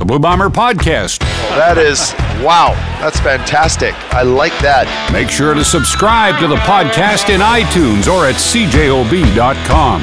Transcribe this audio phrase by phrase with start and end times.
[0.00, 1.18] the Blue Bomber Podcast.
[1.50, 3.94] That is, wow, that's fantastic.
[4.14, 4.88] I like that.
[5.12, 10.00] Make sure to subscribe to the podcast in iTunes or at cjob.com.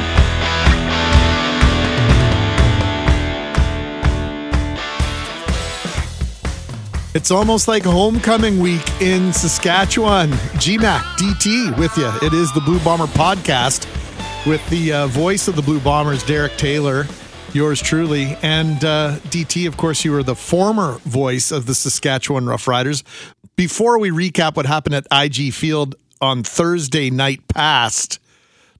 [7.16, 10.29] It's almost like homecoming week in Saskatchewan.
[10.61, 12.11] GMAC DT with you.
[12.21, 13.88] It is the Blue Bomber podcast
[14.45, 17.07] with the uh, voice of the Blue Bombers, Derek Taylor,
[17.54, 18.38] yours truly.
[18.41, 23.04] And uh, DT, of course, you were the former voice of the Saskatchewan Roughriders.
[23.55, 28.20] Before we recap what happened at IG Field on Thursday night past,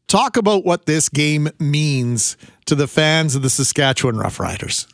[0.08, 4.88] talk about what this game means to the fans of the Saskatchewan Roughriders.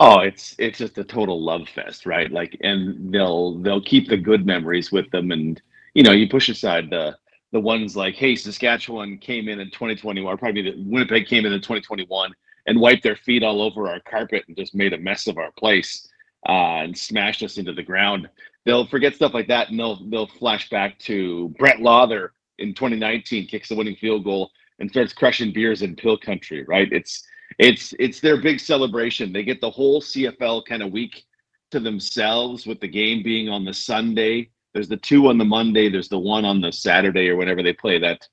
[0.00, 2.30] Oh, it's it's just a total love fest, right?
[2.30, 5.60] Like, and they'll they'll keep the good memories with them, and
[5.94, 7.16] you know, you push aside the
[7.52, 11.60] the ones like, hey, Saskatchewan came in in 2021, or probably Winnipeg came in in
[11.60, 12.34] 2021
[12.66, 15.52] and wiped their feet all over our carpet and just made a mess of our
[15.52, 16.08] place
[16.48, 18.28] uh, and smashed us into the ground.
[18.64, 23.46] They'll forget stuff like that, and they'll they'll flash back to Brett Lauther in 2019
[23.46, 26.90] kicks the winning field goal and starts crushing beers in Pill Country, right?
[26.92, 27.26] It's
[27.58, 29.32] it's it's their big celebration.
[29.32, 31.24] They get the whole CFL kind of week
[31.70, 34.50] to themselves with the game being on the Sunday.
[34.72, 35.88] There's the two on the Monday.
[35.88, 38.26] There's the one on the Saturday or whenever they play that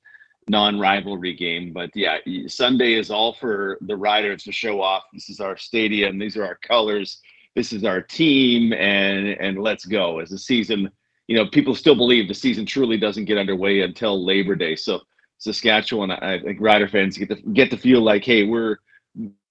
[0.48, 1.74] non-rivalry game.
[1.74, 5.04] But yeah, Sunday is all for the riders to show off.
[5.14, 6.18] This is our stadium.
[6.18, 7.22] These are our colors.
[7.56, 10.20] This is our team, and and let's go.
[10.20, 10.90] As the season,
[11.28, 14.76] you know, people still believe the season truly doesn't get underway until Labor Day.
[14.76, 15.02] So
[15.38, 18.78] Saskatchewan, I think rider fans get to get to feel like, hey, we're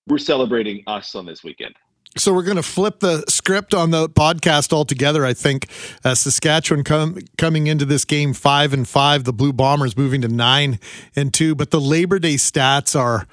[0.06, 1.74] we're celebrating us on this weekend.
[2.16, 5.24] So we're going to flip the script on the podcast altogether.
[5.24, 5.68] I think
[6.04, 10.28] uh, Saskatchewan com- coming into this game five and five, the Blue Bombers moving to
[10.28, 10.80] nine
[11.14, 11.54] and two.
[11.54, 13.26] But the Labor Day stats are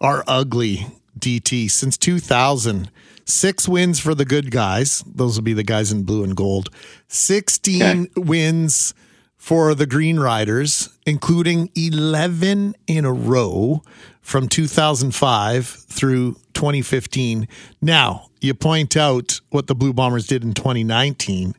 [0.00, 0.86] are ugly.
[1.18, 2.90] DT since 2000,
[3.24, 5.02] six wins for the good guys.
[5.06, 6.70] Those will be the guys in blue and gold.
[7.08, 8.08] 16 okay.
[8.16, 8.94] wins
[9.36, 13.82] for the Green Riders, including 11 in a row
[14.20, 17.48] from 2005 through 2015.
[17.82, 21.54] Now, you point out what the Blue Bombers did in 2019,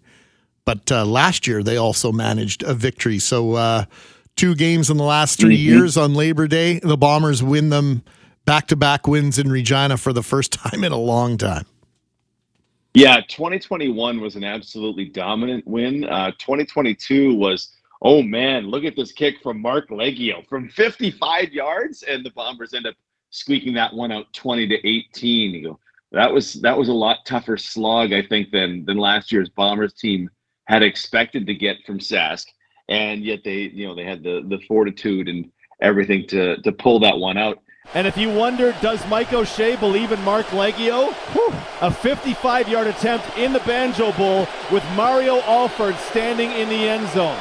[0.66, 3.20] but uh, last year they also managed a victory.
[3.20, 3.86] So, uh,
[4.36, 5.64] two games in the last 3 mm-hmm.
[5.64, 8.04] years on Labor Day, the Bombers win them
[8.46, 11.66] back to back wins in Regina for the first time in a long time.
[12.94, 16.06] Yeah, 2021 was an absolutely dominant win.
[16.06, 22.04] Uh, 2022 was oh man, look at this kick from Marc Liegghio from 55 yards,
[22.04, 22.96] and the Bombers end up
[23.36, 25.54] squeaking that one out 20 to 18.
[25.54, 25.80] You go,
[26.12, 29.94] that was that was a lot tougher slog, I think, than than last year's Bombers
[29.94, 30.30] team
[30.66, 32.46] had expected to get from Sask,
[32.90, 35.52] and yet they, you know, they had the the fortitude and
[35.82, 37.60] everything to to pull that one out.
[37.94, 41.14] And if you wonder, does Mike O'Shea believe in Marc Liegghio?
[41.82, 47.08] A 55 yard attempt in the Banjo Bowl with Mario Alford standing in the end
[47.10, 47.40] zone.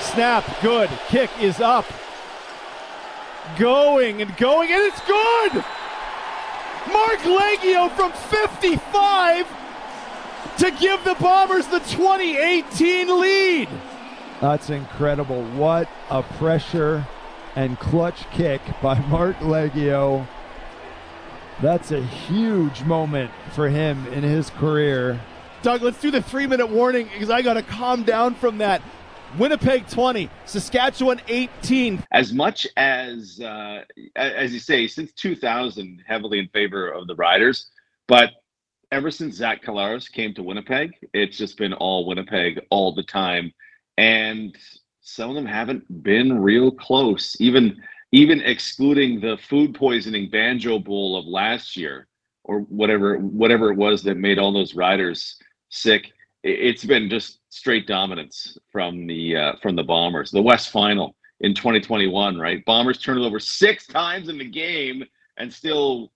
[0.00, 0.90] Snap, good.
[1.08, 1.86] Kick is up.
[3.58, 5.64] Going and going, and it's good!
[6.92, 9.46] Marc Liegghio from 55
[10.58, 13.68] to give the Bombers the 2018 lead.
[14.40, 15.42] That's incredible.
[15.52, 17.06] What a pressure
[17.54, 20.26] and clutch kick by Marc Liegghio.
[21.60, 25.20] That's a huge moment for him in his career.
[25.62, 28.82] Doug, let's do the three minute warning because I got to calm down from that.
[29.38, 32.04] Winnipeg 20, Saskatchewan 18.
[32.12, 33.82] As much as, uh,
[34.14, 37.70] as you say, since 2000, heavily in favor of the Riders,
[38.08, 38.30] but
[38.92, 43.52] ever since Zach Collaros came to Winnipeg, it's just been all Winnipeg all the time.
[43.98, 44.56] And
[45.00, 47.82] some of them haven't been real close, even
[48.12, 52.06] even excluding the food poisoning banjo bowl of last year
[52.44, 55.36] or whatever whatever it was that made all those riders
[55.68, 56.12] sick
[56.46, 60.30] it's been just straight dominance from the uh, from the Bombers.
[60.30, 62.64] The West Final in 2021, right?
[62.64, 65.04] Bombers turned it over six times in the game,
[65.38, 66.12] and still,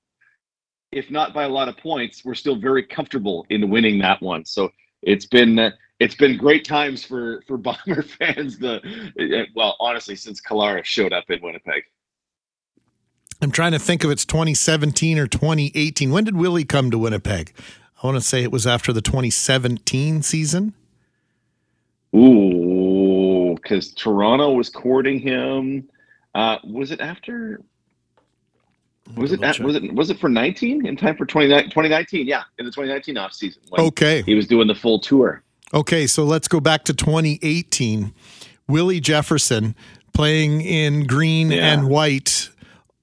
[0.92, 4.44] if not by a lot of points, we're still very comfortable in winning that one.
[4.44, 4.70] So
[5.02, 8.58] it's been uh, it's been great times for for Bomber fans.
[8.58, 8.76] The
[9.20, 11.82] uh, well, honestly, since Collaros showed up in Winnipeg.
[13.42, 16.10] I'm trying to think if it's 2017 or 2018.
[16.10, 17.54] When did Willie come to Winnipeg?
[18.02, 20.72] I want to say it was after the 2017 season.
[22.14, 25.88] Ooh, because Toronto was courting him.
[26.34, 27.60] Uh, was it after?
[29.16, 32.26] Was it, at, was it was it for 19 in time for 2019?
[32.26, 33.60] Yeah, in the 2019 off season.
[33.76, 35.42] Okay, he was doing the full tour.
[35.74, 38.12] Okay, so let's go back to 2018.
[38.66, 39.74] Willie Jefferson
[40.12, 41.72] playing in green yeah.
[41.72, 42.50] and white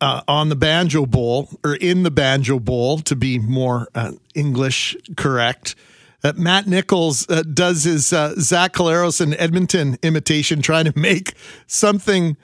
[0.02, 4.96] uh, on the Banjo Bowl, or in the Banjo Bowl, to be more uh, English
[5.16, 5.76] correct.
[6.24, 11.34] Uh, Matt Nichols uh, does his uh, Zach Collaros and Edmonton imitation, trying to make
[11.68, 12.38] something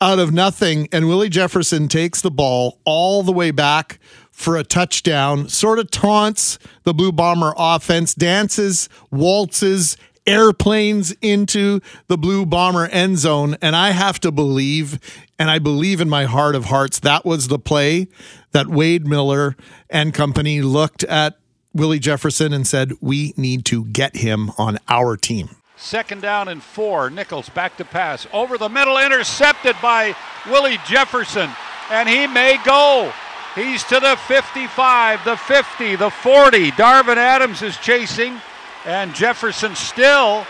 [0.00, 0.88] out of nothing.
[0.92, 3.98] And Willie Jefferson takes the ball all the way back
[4.30, 9.96] for a touchdown, sort of taunts the Blue Bomber offense, dances, waltzes,
[10.28, 13.56] airplanes into the Blue Bomber end zone.
[13.62, 14.98] And I have to believe,
[15.38, 18.08] and I believe in my heart of hearts, that was the play
[18.52, 19.56] that Wade Miller
[19.90, 21.38] and company looked at
[21.74, 25.50] Willie Jefferson and said, We need to get him on our team.
[25.76, 27.08] Second down and four.
[27.08, 28.26] Nichols back to pass.
[28.32, 30.16] Over the middle, intercepted by
[30.46, 31.50] Willie Jefferson.
[31.90, 33.12] And he may go.
[33.54, 36.70] He's to the 55, the 50, the 40.
[36.72, 38.40] Darvin Adams is chasing.
[38.88, 40.46] And Jefferson still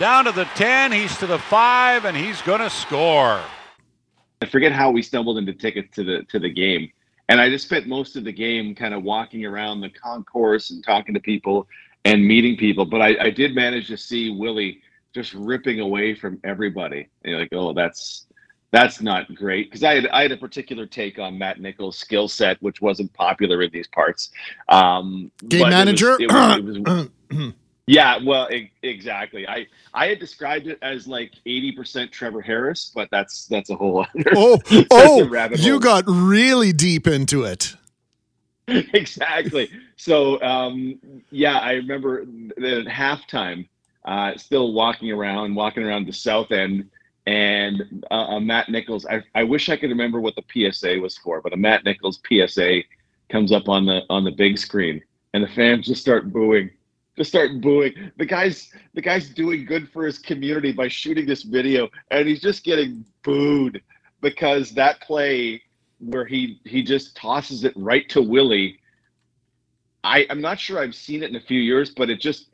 [0.00, 0.92] down to the 10.
[0.92, 3.38] He's to the 5, and he's going to score.
[4.40, 6.90] I forget how we stumbled into tickets to the to the game.
[7.28, 10.82] And I just spent most of the game kind of walking around the concourse and
[10.82, 11.68] talking to people
[12.06, 12.86] and meeting people.
[12.86, 14.80] But I, I did manage to see Willie
[15.14, 17.10] just ripping away from everybody.
[17.24, 18.24] And you're like, oh, that's
[18.70, 22.26] that's not great because I had I had a particular take on Matt Nichols' skill
[22.26, 24.30] set, which wasn't popular in these parts.
[24.70, 26.16] Um, Game manager.
[26.18, 27.52] It was, it was, it was,
[27.86, 29.46] yeah, well, e- exactly.
[29.46, 33.76] I I had described it as like eighty percent Trevor Harris, but that's that's a
[33.76, 34.24] whole other.
[34.34, 34.60] Oh,
[34.90, 37.74] oh, you got really deep into it.
[38.68, 39.70] exactly.
[39.96, 40.98] So, um,
[41.30, 43.68] yeah, I remember at halftime,
[44.04, 46.90] uh, still walking around, walking around the south end,
[47.26, 49.06] and uh, uh Matt Nichols.
[49.06, 52.20] I, I wish I could remember what the PSA was for, but a Matt Nichols
[52.28, 52.82] PSA
[53.30, 55.00] comes up on the on the big screen,
[55.34, 56.70] and the fans just start booing
[57.16, 57.92] just start booing.
[58.18, 62.40] The guy's the guy's doing good for his community by shooting this video, and he's
[62.40, 63.82] just getting booed
[64.20, 65.62] because that play
[65.98, 68.78] where he he just tosses it right to Willie.
[70.04, 72.50] I I'm not sure I've seen it in a few years, but it just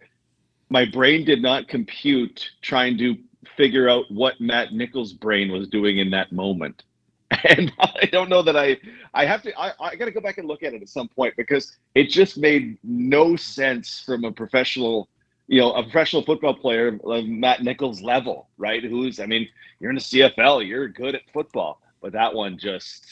[0.71, 3.17] my brain did not compute trying to
[3.57, 6.85] figure out what Matt Nichols' brain was doing in that moment.
[7.45, 8.79] and I don't know that I
[9.15, 11.09] I have to I, I got to go back and look at it at some
[11.09, 15.09] point because it just made no sense from a professional
[15.47, 18.83] you know a professional football player of Matt Nichols level right?
[18.83, 19.49] Who's I mean
[19.81, 23.07] you're in the CFL you're good at football but that one just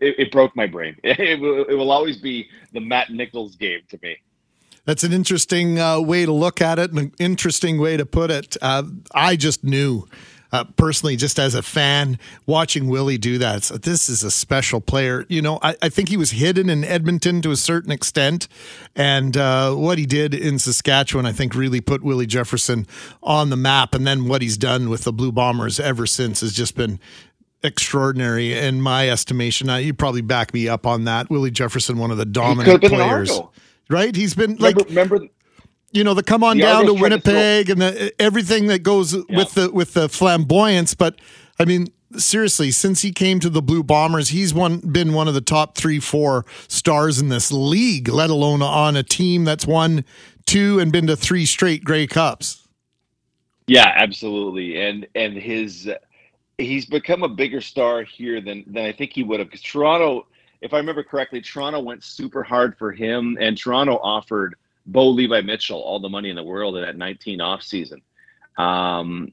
[0.00, 0.96] it, it broke my brain.
[1.04, 4.16] It, will, it will always be the Matt Nichols game to me.
[4.84, 8.56] That's an interesting uh, way to look at it an interesting way to put it.
[8.62, 10.06] Uh, I just knew
[10.52, 14.80] uh, personally, just as a fan, watching Willie do that, so this is a special
[14.80, 15.26] player.
[15.28, 18.48] You know, I, I, think he was hidden in Edmonton to a certain extent,
[18.96, 22.86] and uh, what he did in Saskatchewan, I think, really put Willie Jefferson
[23.22, 23.94] on the map.
[23.94, 26.98] And then what he's done with the Blue Bombers ever since has just been
[27.62, 29.68] extraordinary in my estimation.
[29.68, 31.28] You probably back me up on that.
[31.30, 33.38] Willie Jefferson, one of the dominant players.
[33.90, 34.14] Right?
[34.14, 35.34] He's been like remember, remember
[35.92, 39.22] you know the come on the down to Winnipeg and the, everything that goes yeah.
[39.30, 40.94] with the with the flamboyance.
[40.94, 41.20] But
[41.58, 45.34] I mean, seriously, since he came to the Blue Bombers, he's one been one of
[45.34, 48.08] the top three, four stars in this league.
[48.08, 50.04] Let alone on a team that's won
[50.46, 52.66] two and been to three straight Grey Cups.
[53.66, 55.88] Yeah, absolutely, and and his
[56.58, 59.48] he's become a bigger star here than than I think he would have.
[59.48, 60.26] Because Toronto,
[60.60, 64.56] if I remember correctly, Toronto went super hard for him, and Toronto offered
[64.88, 68.02] Bo Levi Mitchell all the money in the world in that 19 off season.
[68.56, 69.32] Um,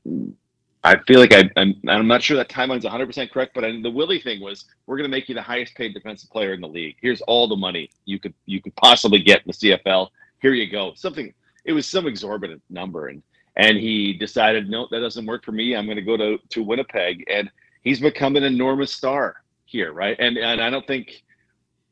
[0.84, 3.90] I feel like I, I'm, I'm not sure that timeline's 100% correct, but I, the
[3.90, 6.68] Willie thing was we're going to make you the highest paid defensive player in the
[6.68, 6.98] league.
[7.02, 10.10] Here's all the money you could you could possibly get in the CFL.
[10.42, 10.94] Here you go.
[10.96, 11.34] Something
[11.64, 13.24] it was some exorbitant number, and
[13.58, 15.76] and he decided no, that doesn't work for me.
[15.76, 17.50] I'm going to go to to Winnipeg, and
[17.82, 20.16] he's become an enormous star here, right?
[20.20, 21.24] And and I don't think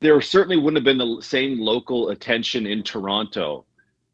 [0.04, 3.66] there certainly wouldn't have been the same local attention in Toronto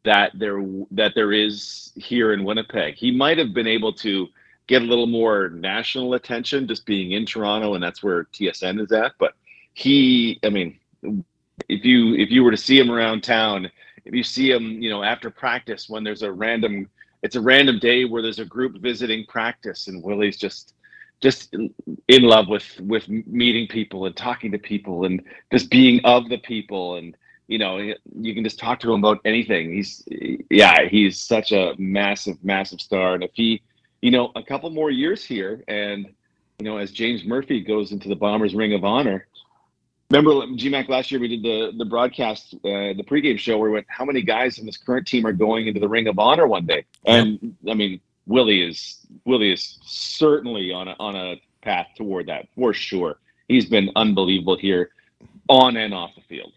[0.04, 2.94] that there that there is here in Winnipeg.
[2.94, 4.28] He might have been able to
[4.68, 8.92] get a little more national attention just being in Toronto and that's where TSN is
[8.92, 9.34] at, but
[9.74, 10.78] he I mean
[11.68, 13.68] if you if you were to see him around town,
[14.04, 16.88] if you see him, you know, after practice when there's a random
[17.24, 20.74] it's a random day where there's a group visiting practice and Willie's just
[21.20, 25.22] just in love with with meeting people and talking to people and
[25.52, 26.96] just being of the people.
[26.96, 27.16] And
[27.48, 29.72] you know you can just talk to him about anything.
[29.72, 30.04] He's
[30.50, 33.14] yeah he's such a massive massive star.
[33.14, 33.62] And if he
[34.00, 36.06] you know a couple more years here and
[36.58, 39.26] you know as james murphy goes into the bombers ring of honor
[40.10, 43.74] remember gmac last year we did the the broadcast uh, the pregame show where we
[43.74, 46.46] went how many guys in this current team are going into the ring of honor
[46.46, 46.84] one day?
[47.04, 52.46] And i mean Willie is Willie is certainly on a on a path toward that
[52.54, 53.18] for sure.
[53.48, 54.90] he's been unbelievable here,
[55.48, 56.52] on and off the field.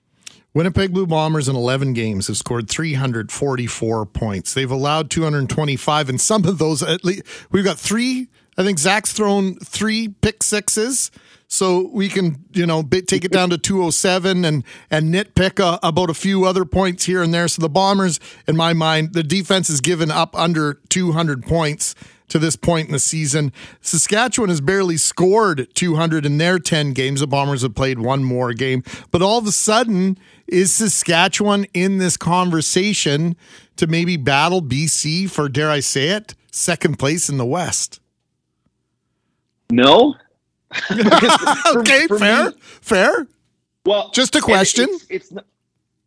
[0.54, 4.54] Winnipeg Blue Bombers in 11 games have scored 344 points.
[4.54, 8.30] They've allowed 225, and some of those, at least, we've got three.
[8.58, 11.12] I think Zach's thrown three pick sixes,
[11.48, 16.10] so we can, you know, take it down to 207 and and nitpick uh, about
[16.10, 17.48] a few other points here and there.
[17.48, 21.96] So the Bombers, in my mind, the defense has given up under 200 points
[22.30, 23.54] to this point in the season.
[23.82, 27.20] Saskatchewan has barely scored 200 in their 10 games.
[27.20, 30.18] The Bombers have played one more game, but all of a sudden
[30.48, 33.36] is Saskatchewan in this conversation
[33.76, 38.00] to maybe battle BC for, dare I say it, second place in the West?
[39.72, 40.16] No.
[40.92, 43.28] okay, for, for fair, me, fair.
[43.86, 44.88] Well, just a question.
[44.90, 45.46] It's, it's not,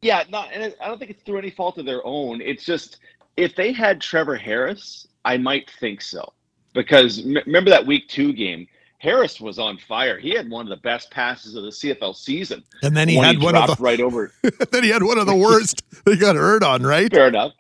[0.03, 2.41] yeah, not, and I don't think it's through any fault of their own.
[2.41, 2.99] It's just
[3.37, 6.33] if they had Trevor Harris, I might think so.
[6.75, 8.67] Because m- remember that week two game,
[8.99, 10.19] Harris was on fire.
[10.19, 12.63] He had one of the best passes of the CFL season.
[12.83, 14.33] And then he had he one of the right over.
[14.71, 15.83] then he had one of the worst.
[16.05, 17.13] he got hurt on, right?
[17.13, 17.53] Fair enough.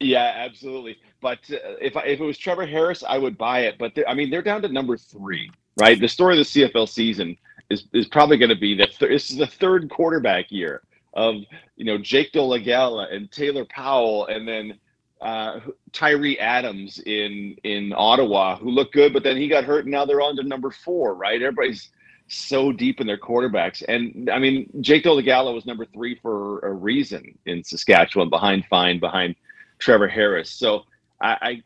[0.00, 0.98] Yeah, absolutely.
[1.22, 3.78] But uh, if I, if it was Trevor Harris, I would buy it.
[3.78, 5.98] But I mean, they're down to number three, right?
[5.98, 7.38] The story of the CFL season
[7.70, 10.82] is is probably going to be that th- this is the third quarterback year
[11.14, 11.36] of
[11.76, 14.78] you know Jake Dolegala and Taylor Powell, and then
[15.20, 15.60] uh,
[15.92, 20.04] Tyrie Adams in in Ottawa, who looked good, but then he got hurt, and now
[20.04, 21.14] they're on to number four.
[21.14, 21.40] Right?
[21.40, 21.90] Everybody's
[22.26, 26.72] so deep in their quarterbacks, and I mean, Jake Dolegala was number three for a
[26.72, 29.36] reason in Saskatchewan, behind Fine, behind
[29.78, 30.50] Trevor Harris.
[30.50, 30.84] So
[31.22, 31.62] I,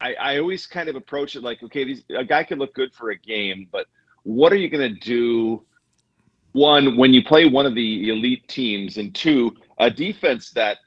[0.00, 2.94] I, I always kind of approach it like, okay, these, a guy can look good
[2.94, 3.86] for a game, but
[4.22, 5.62] what are you going to do?
[6.52, 10.78] One, when you play one of the elite teams, and two, a defense that,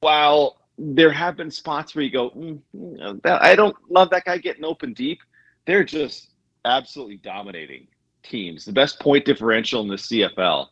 [0.00, 4.64] while there have been spots where you go, mm, I don't love that guy getting
[4.64, 5.20] open deep.
[5.66, 6.30] They're just
[6.64, 7.88] absolutely dominating
[8.22, 10.66] teams, the best point differential in the CFL.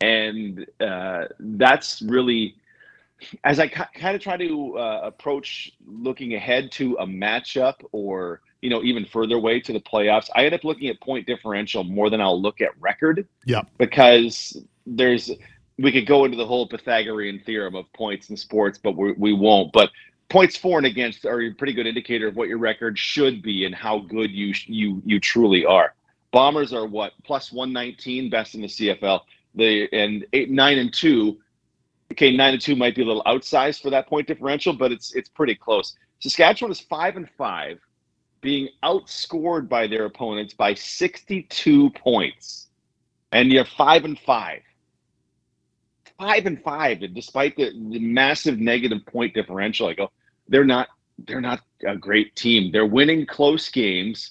[0.00, 2.54] And uh, that's really,
[3.44, 8.70] as I kind of try to uh, approach looking ahead to a matchup or, you
[8.70, 12.10] know, even further away to the playoffs, I end up looking at point differential more
[12.10, 13.26] than I'll look at record.
[13.44, 13.62] Yeah.
[13.76, 15.30] Because there's,
[15.78, 19.32] we could go into the whole Pythagorean theorem of points in sports, but we, we
[19.32, 19.72] won't.
[19.72, 19.90] But
[20.28, 23.64] points for and against are a pretty good indicator of what your record should be
[23.64, 25.94] and how good you you you truly are.
[26.30, 29.22] Bombers are what plus one nineteen, best in the CFL.
[29.54, 31.38] They and eight nine and two.
[32.12, 35.14] Okay, nine and two might be a little outsized for that point differential, but it's
[35.14, 35.96] it's pretty close.
[36.20, 37.78] Saskatchewan is five and five,
[38.40, 42.68] being outscored by their opponents by sixty two points,
[43.32, 44.60] and you're five and five
[46.18, 50.10] five and five, despite the, the massive negative point differential, I go,
[50.48, 50.88] they're not
[51.26, 52.70] they're not a great team.
[52.72, 54.30] They're winning close games,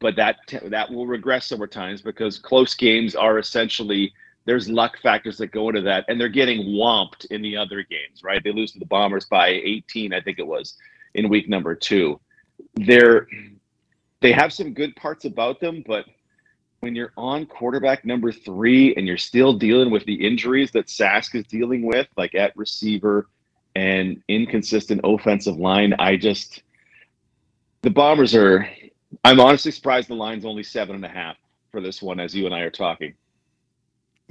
[0.00, 4.12] but that that will regress over times because close games are essentially
[4.46, 8.22] there's luck factors that go into that, and they're getting whomped in the other games,
[8.22, 8.42] right?
[8.42, 10.76] They lose to the Bombers by 18, I think it was,
[11.14, 12.18] in week number two.
[12.74, 13.28] They're
[14.20, 16.06] they have some good parts about them, but
[16.80, 21.34] when you're on quarterback number three and you're still dealing with the injuries that Sask
[21.34, 23.28] is dealing with, like at receiver
[23.74, 26.62] and inconsistent offensive line, I just
[27.82, 28.68] the Bombers are.
[29.24, 31.36] I'm honestly surprised the line's only seven and a half
[31.72, 33.14] for this one, as you and I are talking.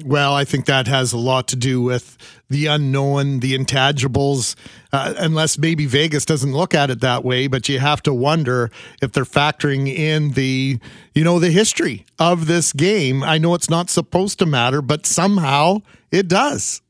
[0.04, 2.18] Well, I think that has a lot to do with
[2.50, 4.56] the unknown, the intangibles,
[4.92, 7.48] uh, unless maybe Vegas doesn't look at it that way.
[7.48, 8.72] But you have to wonder
[9.02, 10.80] if they're factoring in the,
[11.14, 13.24] you know, the history of this game.
[13.24, 15.78] I know it's not supposed to matter, but somehow
[16.12, 16.82] it does.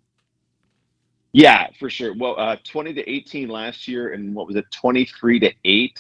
[1.32, 2.16] Yeah, for sure.
[2.16, 6.00] Well, uh, 20 to 18 last year, and what was it, 23 to 8?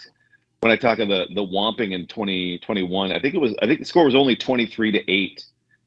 [0.62, 3.79] When I talk of the, the Womping in 2021, I think it was, I think
[3.79, 5.45] the score was only 23 to 8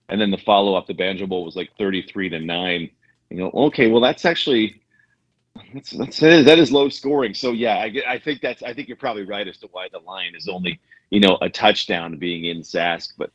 [0.08, 2.90] and then the follow up, the Banjo Bowl was like 33 to nine.
[3.30, 4.80] You know, okay, well that's actually
[5.74, 7.34] that's, that's that is, that is low scoring.
[7.34, 9.98] So yeah, I, I think that's I think you're probably right as to why the
[10.00, 13.30] line is only you know a touchdown being in Sask, but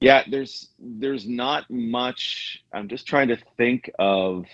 [0.00, 2.62] yeah, there's there's not much.
[2.72, 4.46] I'm just trying to think of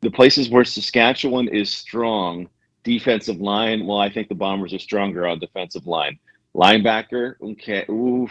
[0.00, 2.48] the places where Saskatchewan is strong.
[2.84, 6.20] Defensive line, well, I think the Bombers are stronger on defensive line.
[6.54, 8.30] Linebacker, okay, oof,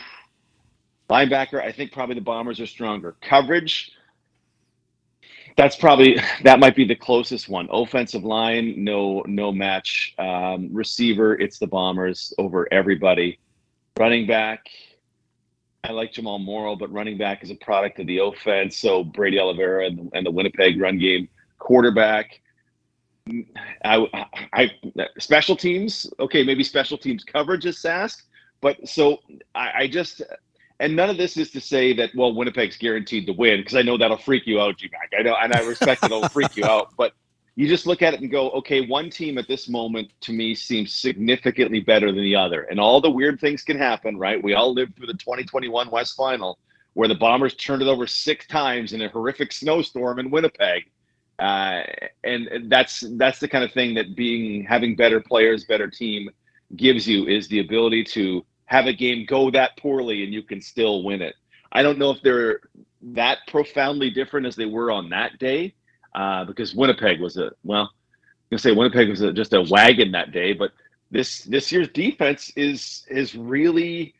[1.10, 3.16] Linebacker, I think probably the Bombers are stronger.
[3.22, 3.92] Coverage,
[5.56, 7.68] that's probably that might be the closest one.
[7.72, 10.14] Offensive line, no no match.
[10.18, 13.40] Um, receiver, it's the Bombers over everybody.
[13.98, 14.68] Running back,
[15.84, 18.78] I like Jamal Morrow, but running back is a product of the offense.
[18.78, 21.30] So Brady Oliveira and, and the Winnipeg run game.
[21.60, 22.42] Quarterback,
[23.84, 24.08] I,
[24.54, 24.72] I
[25.20, 26.08] special teams.
[26.20, 28.24] Okay, maybe special teams coverage is Sask,
[28.62, 29.20] but so
[29.54, 30.22] I, I just
[30.80, 33.82] and none of this is to say that well Winnipeg's guaranteed to win because I
[33.82, 35.20] know that'll freak you out, GMAC.
[35.20, 37.14] I know, and I respect it'll freak you out, but
[37.58, 40.54] you just look at it and go, okay, one team at this moment to me
[40.56, 44.44] seems significantly better than the other, and all the weird things can happen, right?
[44.44, 46.60] We all lived through the 2021 West Final
[46.96, 50.90] where the Bombers turned it over six times in a horrific snowstorm in Winnipeg.
[51.38, 51.84] Uh,
[52.24, 56.30] and that's that's the kind of thing that being having better players, better team
[56.78, 60.62] gives you is the ability to have a game go that poorly and you can
[60.62, 61.36] still win it.
[61.72, 62.62] I don't know if they're
[63.02, 65.76] that profoundly different as they were on that day,
[66.16, 67.90] uh, because Winnipeg was a well, I'm
[68.52, 70.72] gonna say Winnipeg was a, just a wagon that day, but
[71.12, 74.16] this this year's defense is is really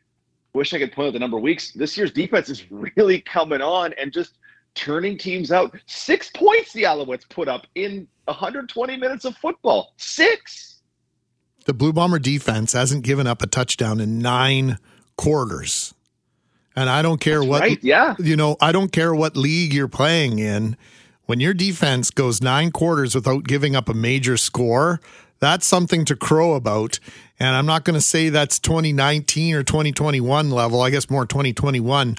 [0.52, 1.72] wish I could point out the number of weeks.
[1.72, 4.38] This year's defense is really coming on and just
[4.74, 5.76] turning teams out.
[5.86, 9.92] Six points the Alouettes put up in 120 minutes of football.
[9.96, 10.75] Six.
[11.66, 14.78] The Blue Bomber defense hasn't given up a touchdown in nine
[15.16, 15.94] quarters.
[16.76, 18.14] And I don't care That's what right, yeah.
[18.18, 20.76] you know, I don't care what league you're playing in.
[21.24, 25.00] When your defense goes nine quarters without giving up a major score,
[25.40, 27.00] that's something to crow about.
[27.40, 30.80] And I'm not going to say that's 2019 or 2021 level.
[30.80, 32.16] I guess more 2021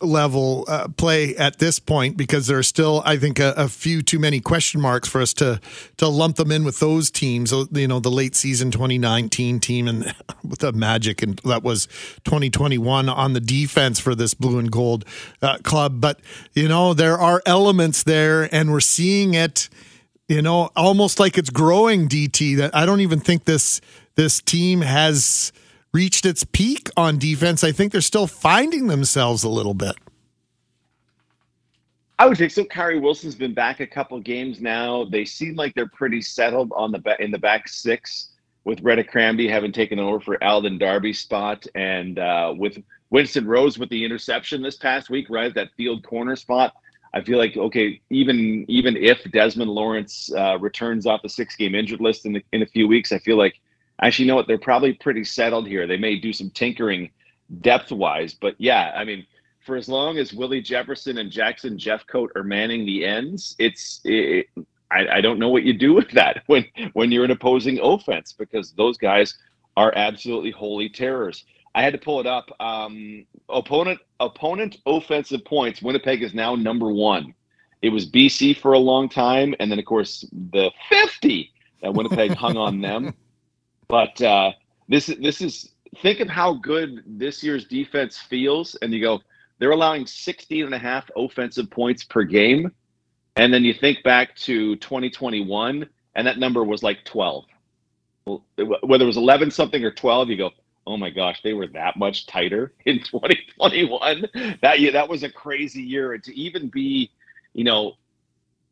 [0.00, 4.02] level uh, play at this point because there are still, I think, a, a, few
[4.02, 5.60] too many question marks for us to
[5.96, 7.52] to lump them in with those teams.
[7.72, 10.14] You know, the late season 2019 team and
[10.44, 11.86] with the Magic, and that was
[12.24, 15.04] 2021 on the defense for this blue and gold
[15.42, 16.00] uh, club.
[16.00, 16.20] But
[16.54, 19.68] you know, there are elements there, and we're seeing it
[20.28, 22.06] you know, almost like it's growing.
[22.06, 23.80] DT that I don't even think this
[24.14, 25.52] this team has
[25.92, 27.64] reached its peak on defense.
[27.64, 29.96] I think they're still finding themselves a little bit.
[32.18, 32.64] I would think so.
[32.64, 35.04] Kyrie Wilson's been back a couple games now.
[35.04, 38.30] They seem like they're pretty settled on the in the back six
[38.64, 42.76] with Redha Kramdi having taken over for Alden Darby's spot, and uh, with
[43.10, 46.74] Winston Rose with the interception this past week, right at that field corner spot.
[47.14, 51.74] I feel like okay, even even if Desmond Lawrence uh, returns off the six game
[51.74, 53.60] injured list in the, in a few weeks, I feel like
[54.02, 55.86] actually you know what they're probably pretty settled here.
[55.86, 57.10] They may do some tinkering
[57.60, 59.26] depth wise, but yeah, I mean
[59.68, 64.46] for as long as Willie Jefferson and Jackson Jeffcoat are manning the ends, it's it,
[64.90, 68.32] I, I don't know what you do with that when when you're an opposing offense
[68.32, 69.36] because those guys
[69.76, 71.44] are absolutely holy terrors.
[71.74, 72.50] I had to pull it up.
[72.60, 75.82] Um, opponent opponent offensive points.
[75.82, 77.34] Winnipeg is now number one.
[77.82, 82.32] It was BC for a long time, and then of course the 50 that Winnipeg
[82.32, 83.14] hung on them.
[83.88, 84.52] But uh,
[84.88, 85.70] this this is
[86.02, 89.20] think of how good this year's defense feels, and you go,
[89.58, 92.72] they're allowing 16 and a half offensive points per game,
[93.36, 97.44] and then you think back to 2021, and that number was like 12.
[98.26, 100.50] Whether it was 11 something or 12, you go,
[100.86, 104.26] oh my gosh, they were that much tighter in 2021.
[104.62, 106.14] That year, that was a crazy year.
[106.14, 107.10] And to even be,
[107.54, 107.94] you know,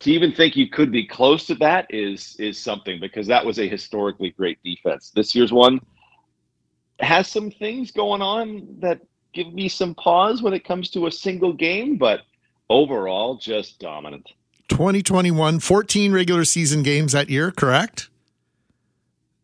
[0.00, 3.58] to even think you could be close to that is is something because that was
[3.58, 5.10] a historically great defense.
[5.14, 5.80] This year's one
[7.00, 9.00] has some things going on that
[9.32, 12.22] give me some pause when it comes to a single game, but
[12.70, 14.32] overall just dominant.
[14.68, 18.08] 2021, 14 regular season games that year, correct?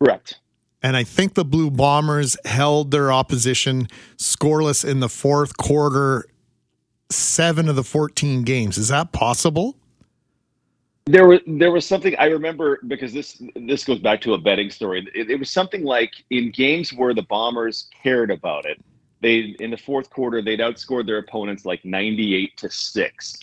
[0.02, 0.38] Correct.
[0.82, 3.86] And I think the Blue Bombers held their opposition
[4.16, 6.26] scoreless in the fourth quarter,
[7.08, 8.78] seven of the 14 games.
[8.78, 9.76] Is that possible?
[11.06, 14.70] There was there was something I remember because this this goes back to a betting
[14.70, 15.06] story.
[15.14, 18.80] It, it was something like in games where the Bombers cared about it,
[19.20, 23.38] they in the fourth quarter they'd outscored their opponents like 98 to six.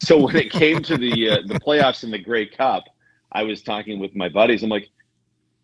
[0.00, 2.84] So when it came to the uh, the playoffs in the Grey Cup,
[3.32, 4.62] I was talking with my buddies.
[4.62, 4.88] I'm like,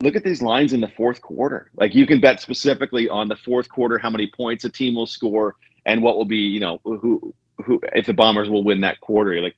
[0.02, 1.70] look at these lines in the fourth quarter.
[1.74, 5.06] Like you can bet specifically on the fourth quarter how many points a team will
[5.06, 9.00] score and what will be, you know, who who if the Bombers will win that
[9.00, 9.32] quarter.
[9.32, 9.56] You're like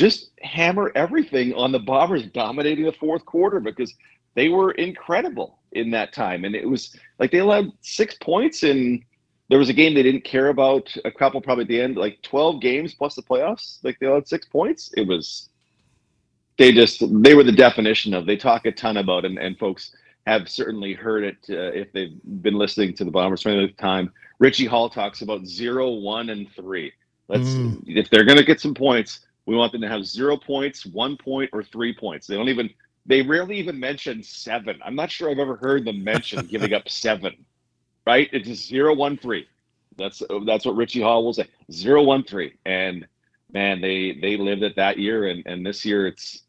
[0.00, 3.94] just hammer everything on the Bombers dominating the fourth quarter because
[4.34, 6.44] they were incredible in that time.
[6.46, 9.04] And it was like they allowed six points and
[9.50, 12.22] there was a game they didn't care about, a couple probably at the end, like
[12.22, 13.78] 12 games plus the playoffs.
[13.82, 14.90] Like they allowed six points.
[14.96, 15.50] It was
[16.56, 19.94] they just they were the definition of they talk a ton about and, and folks
[20.26, 24.12] have certainly heard it uh, if they've been listening to the bombers for any time
[24.38, 26.92] richie hall talks about zero one and three
[27.28, 27.82] let's mm.
[27.86, 31.16] if they're going to get some points we want them to have zero points one
[31.16, 32.28] point or three points.
[32.28, 32.70] They don't even
[33.04, 34.78] they rarely even mention seven.
[34.84, 37.34] I'm not sure i've ever heard them mention giving up seven
[38.06, 38.28] right?
[38.32, 39.48] It's just zero one three.
[39.96, 42.54] That's that's what richie hall will say zero one three.
[42.64, 43.06] And
[43.52, 45.26] man they they lived it that year.
[45.26, 46.42] And and this year it's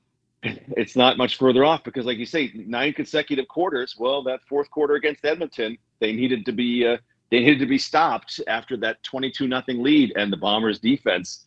[0.42, 3.96] it's not much further off because, like you say, nine consecutive quarters.
[3.98, 6.96] Well, that fourth quarter against Edmonton, they needed to be uh,
[7.30, 11.46] they needed to be stopped after that 22 nothing lead, and the Bombers defense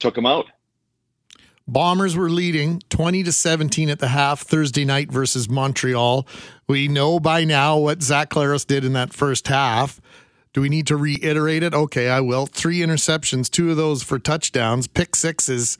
[0.00, 0.46] took them out.
[1.68, 6.26] Bombers were leading 20 to 17 at the half Thursday night versus Montreal.
[6.66, 10.00] We know by now what Zach Collaros did in that first half.
[10.52, 11.72] Do we need to reiterate it?
[11.72, 12.46] Okay, I will.
[12.46, 15.78] Three interceptions, two of those for touchdowns, pick sixes.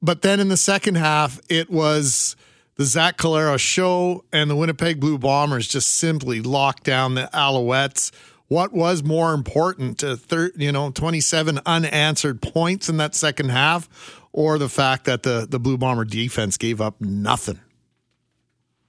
[0.00, 2.34] But then in the second half, it was
[2.76, 8.12] the Zach Collaros show and the Winnipeg Blue Bombers just simply locked down the Alouettes.
[8.52, 14.20] What was more important to thir- you know 27 unanswered points in that second half
[14.30, 17.58] or the fact that the the Blue Bomber defense gave up nothing?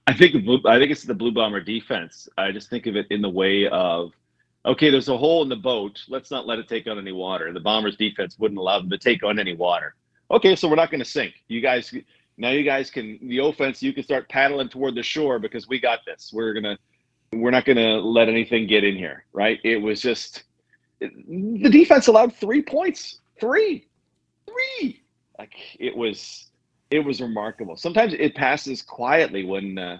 [0.06, 0.34] I think
[0.66, 2.28] I think it's the Blue Bomber defense.
[2.36, 4.12] I just think of it in the way of
[4.66, 6.02] okay, there's a hole in the boat.
[6.08, 7.50] Let's not let it take on any water.
[7.50, 9.94] The Bombers defense wouldn't allow them to take on any water.
[10.30, 11.36] Okay, so we're not going to sink.
[11.48, 11.94] You guys
[12.36, 15.80] now you guys can the offense you can start paddling toward the shore because we
[15.80, 16.32] got this.
[16.34, 16.76] We're going to
[17.40, 19.58] we're not going to let anything get in here, right?
[19.64, 20.44] It was just
[21.00, 23.20] the defense allowed 3 points.
[23.40, 23.86] 3.
[24.46, 25.04] 3
[25.38, 26.50] like it was
[26.90, 27.76] it was remarkable.
[27.76, 29.98] Sometimes it passes quietly when uh,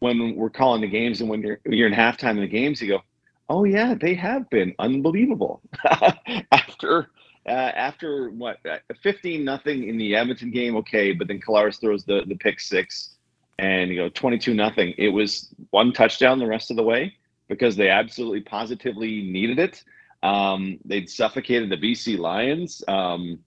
[0.00, 2.88] when we're calling the games and when you're you're in halftime in the games, you
[2.88, 3.02] go,
[3.48, 5.62] "Oh yeah, they have been unbelievable."
[6.52, 7.10] after
[7.46, 12.04] uh, after what uh, fifteen nothing in the Edmonton game, okay, but then Collaros throws
[12.04, 13.15] the the pick six,
[13.58, 14.94] and you know twenty two nothing.
[14.98, 17.14] It was one touchdown the rest of the way
[17.48, 19.82] because they absolutely positively needed it.
[20.22, 22.82] Um, they'd suffocated the BC Lions.
[22.88, 23.38] Um,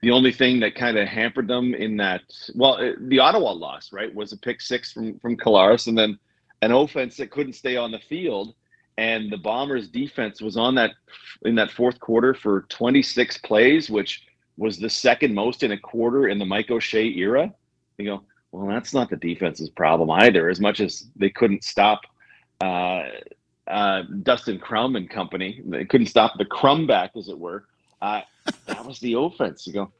[0.00, 2.22] the only thing that kind of hampered them in that,
[2.54, 6.18] well, uh, the Ottawa loss, right, was a pick six from from Collaros, and then
[6.62, 8.54] an offense that couldn't stay on the field,
[8.96, 10.92] and the Bombers' defense was on that
[11.42, 14.22] in that fourth quarter for 26 plays, which
[14.56, 17.52] was the second most in a quarter in the Mike O'Shea era.
[17.96, 20.48] You go, well, that's not the defense's problem either.
[20.48, 22.02] As much as they couldn't stop
[22.60, 23.04] uh,
[23.66, 27.64] uh, Dustin Crum and company, they couldn't stop the Crum back, as it were.
[28.00, 28.22] Uh,
[28.66, 29.66] that was the offense.
[29.66, 29.92] You go,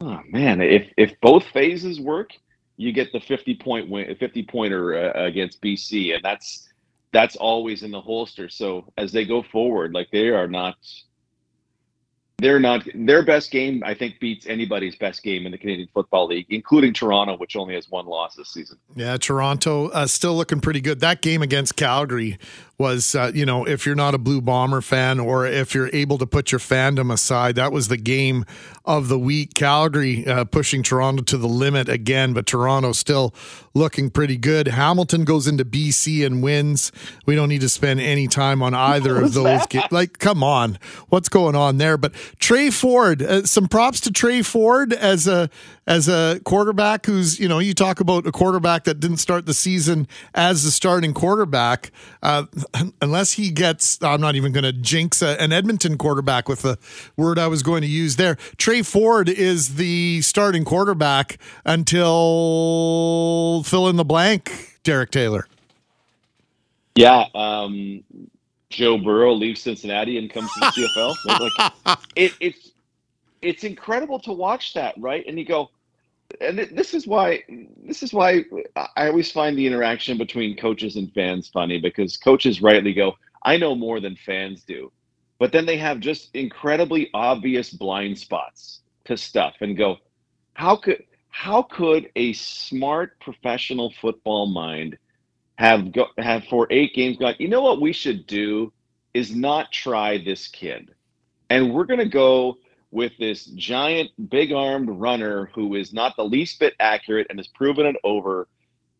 [0.00, 2.30] oh man, if if both phases work,
[2.76, 6.68] you get the fifty point win, fifty pointer uh, against BC, and that's
[7.12, 8.48] that's always in the holster.
[8.48, 10.76] So as they go forward, like they are not
[12.40, 13.82] they're not their best game.
[13.84, 17.74] I think beats anybody's best game in the Canadian Football League, including Toronto, which only
[17.74, 18.78] has one loss this season.
[18.94, 21.00] Yeah, Toronto uh, still looking pretty good.
[21.00, 22.38] That game against Calgary
[22.80, 26.16] was, uh, you know, if you're not a Blue Bomber fan or if you're able
[26.16, 28.46] to put your fandom aside, that was the game
[28.86, 29.52] of the week.
[29.54, 33.34] Calgary uh, pushing Toronto to the limit again, but Toronto still
[33.74, 34.66] looking pretty good.
[34.68, 36.90] Hamilton goes into BC and wins.
[37.26, 39.60] We don't need to spend any time on either of those.
[39.90, 40.78] Like, come on,
[41.10, 41.98] what's going on there?
[41.98, 45.50] But Tre Ford, uh, some props to Tre Ford as a
[45.90, 49.52] as a quarterback who's, you know, you talk about a quarterback that didn't start the
[49.52, 51.90] season as the starting quarterback.
[52.22, 52.44] Uh,
[53.02, 56.78] unless he gets, I'm not even going to jinx a, an Edmonton quarterback with the
[57.16, 58.36] word I was going to use there.
[58.56, 65.48] Tre Ford is the starting quarterback until fill in the blank, Derek Taylor.
[66.94, 67.24] Yeah.
[67.34, 68.04] Um,
[68.68, 71.40] Joe Burrow leaves Cincinnati and comes to the CFL.
[71.84, 72.70] Like, it, it's
[73.42, 75.24] it's incredible to watch that, right?
[75.26, 75.70] And you go,
[76.40, 77.42] and this is why
[77.84, 78.44] this is why
[78.96, 83.56] I always find the interaction between coaches and fans funny because coaches rightly go, "I
[83.56, 84.92] know more than fans do,"
[85.38, 89.98] but then they have just incredibly obvious blind spots to stuff and go,
[90.54, 94.98] "How could how could a smart professional football mind
[95.56, 97.34] have go, have for eight games gone?
[97.38, 98.72] You know what we should do
[99.14, 100.94] is not try this kid,
[101.50, 102.58] and we're going to go."
[102.92, 107.46] With this giant, big armed runner who is not the least bit accurate and has
[107.46, 108.48] proven it over,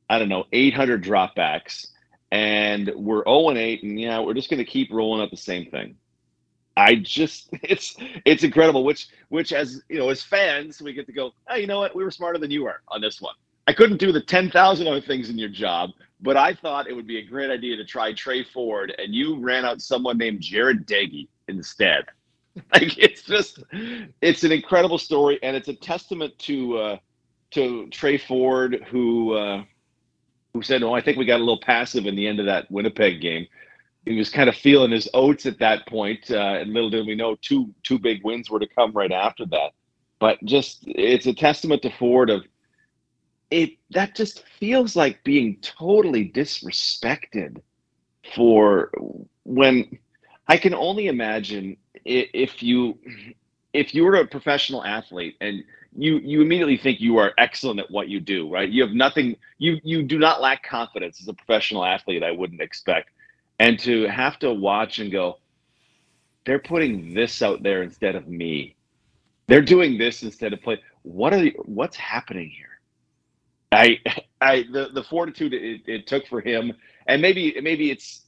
[0.08, 1.88] I don't know, 800 dropbacks.
[2.30, 5.36] And we're 0 and 8, and yeah, we're just going to keep rolling out the
[5.36, 5.96] same thing.
[6.76, 8.84] I just it's it's incredible.
[8.84, 11.32] Which which as you know, as fans, we get to go.
[11.48, 11.94] Oh, you know what?
[11.94, 13.34] We were smarter than you are on this one.
[13.66, 16.94] I couldn't do the ten thousand other things in your job, but I thought it
[16.94, 20.40] would be a great idea to try Tre Ford, and you ran out someone named
[20.40, 22.04] Jarret Doege instead.
[22.72, 23.62] like it's just
[24.20, 26.96] it's an incredible story and it's a testament to uh
[27.52, 29.62] to Tre Ford who uh
[30.52, 32.70] who said oh i think we got a little passive in the end of that
[32.70, 33.46] winnipeg game.
[34.06, 37.14] He was kind of feeling his oats at that point uh, and little did we
[37.14, 39.72] know two two big wins were to come right after that.
[40.18, 42.44] But just it's a testament to ford of
[43.50, 47.60] it that just feels like being totally disrespected
[48.34, 48.90] for
[49.44, 49.98] when
[50.50, 52.98] i can only imagine if you
[53.72, 55.64] if you were a professional athlete and
[55.96, 59.36] you you immediately think you are excellent at what you do right you have nothing
[59.58, 63.10] you you do not lack confidence as a professional athlete i wouldn't expect
[63.60, 65.38] and to have to watch and go,
[66.46, 68.74] they're putting this out there instead of me.
[69.48, 70.80] They're doing this instead of play.
[71.02, 72.80] What are the, what's happening here?
[73.70, 73.98] I
[74.40, 76.72] I the, the fortitude it, it took for him,
[77.06, 78.22] and maybe maybe it's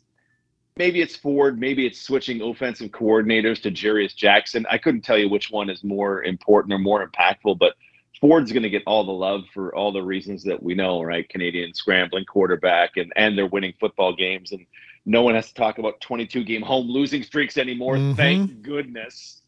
[0.76, 4.66] maybe it's Ford, maybe it's switching offensive coordinators to Jarious Jackson.
[4.70, 7.74] I couldn't tell you which one is more important or more impactful, but
[8.20, 11.28] Ford's going to get all the love for all the reasons that we know, right?
[11.28, 14.64] Canadian scrambling quarterback, and and they're winning football games, and
[15.04, 17.96] no one has to talk about 22 game home losing streaks anymore.
[17.96, 18.16] Mhm.
[18.16, 19.42] Thank goodness.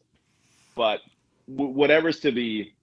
[0.75, 0.99] But
[1.49, 2.73] w- whatever's to be,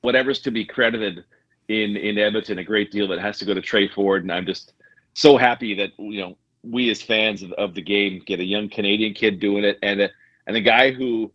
[0.00, 1.24] whatever's to be credited
[1.68, 4.46] in in Edmonton, a great deal that has to go to Tre Ford, and I'm
[4.46, 4.72] just
[5.12, 6.38] so happy that you know
[6.70, 10.00] we as fans of, of the game get a young Canadian kid doing it, and
[10.00, 10.10] a
[10.46, 11.32] and a guy who,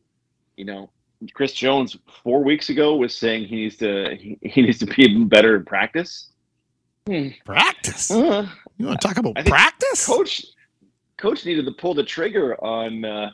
[0.58, 0.90] you know,
[1.34, 5.04] Chris Jones four weeks ago was saying he needs to he, he needs to be
[5.04, 6.30] even better in practice.
[7.46, 8.12] Practice.
[8.12, 10.06] Uh, You want to talk about I practice?
[10.06, 10.46] coach
[11.18, 13.32] coach needed to pull the trigger on uh,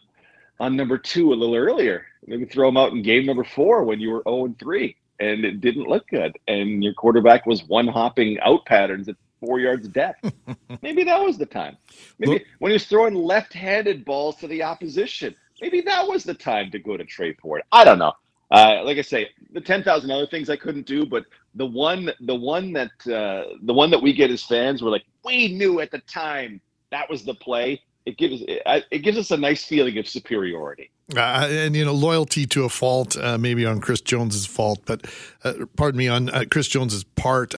[0.60, 2.06] on number two a little earlier.
[2.26, 5.46] Maybe throw him out in game number four when you were 0 and 3 and
[5.46, 6.38] it didn't look good.
[6.48, 10.32] And your quarterback was one hopping out patterns at four yards of depth.
[10.82, 11.78] Maybe that was the time.
[12.20, 16.24] Maybe Look- when he was throwing left handed balls to the opposition, maybe that was
[16.24, 17.64] the time to go to Tre Ford.
[17.72, 18.14] I don't know.
[18.52, 22.12] Uh, like I say, the ten thousand other things I couldn't do, but the one,
[22.22, 25.82] the one that, uh, the one that we get as fans, were like, we knew
[25.82, 27.82] at the time that was the play.
[28.06, 30.92] It gives it, it gives us a nice feeling of superiority.
[31.16, 35.06] Uh, and you know loyalty to a fault, uh, maybe on Chris Jones's fault, but
[35.44, 37.54] uh, pardon me on uh, Chris Jones's part.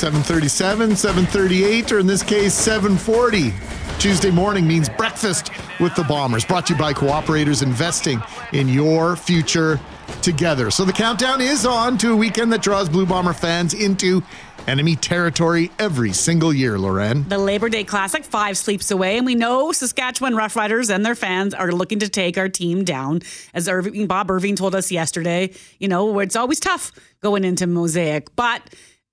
[0.00, 3.52] Seven thirty-seven, seven thirty-eight, or in this case, seven forty.
[3.98, 6.42] Tuesday morning means breakfast with the Bombers.
[6.42, 8.22] Brought to you by Cooperators Investing
[8.54, 9.78] in your future
[10.22, 10.70] together.
[10.70, 14.22] So the countdown is on to a weekend that draws Blue Bomber fans into
[14.66, 17.28] enemy territory every single year, Loren.
[17.28, 21.52] The Labor Day Classic, five sleeps away, and we know Saskatchewan Roughriders and their fans
[21.52, 23.20] are looking to take our team down.
[23.52, 28.34] As Irving, Bob Irving told us yesterday, you know, it's always tough going into Mosaic,
[28.34, 28.62] but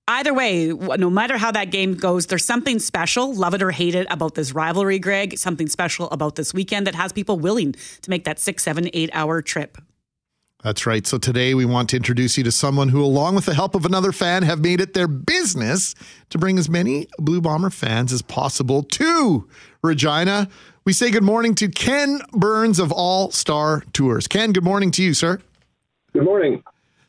[0.08, 3.96] either way, no matter how that game goes, there's something special, love it or hate
[3.96, 5.38] it, about this rivalry, Greg.
[5.38, 9.10] Something special about this weekend that has people willing to make that six, seven, eight
[9.14, 9.78] hour trip.
[10.64, 11.06] That's right.
[11.06, 13.86] So today we want to introduce you to someone who, along with the help of
[13.86, 15.94] another fan, have made it their business
[16.30, 19.48] to bring as many Blue Bomber fans as possible to
[19.84, 20.50] Regina.
[20.84, 24.28] We say good morning to Ken Burns of All Star Tours.
[24.28, 25.40] Ken, good morning to you, sir.
[26.14, 26.64] Good morning.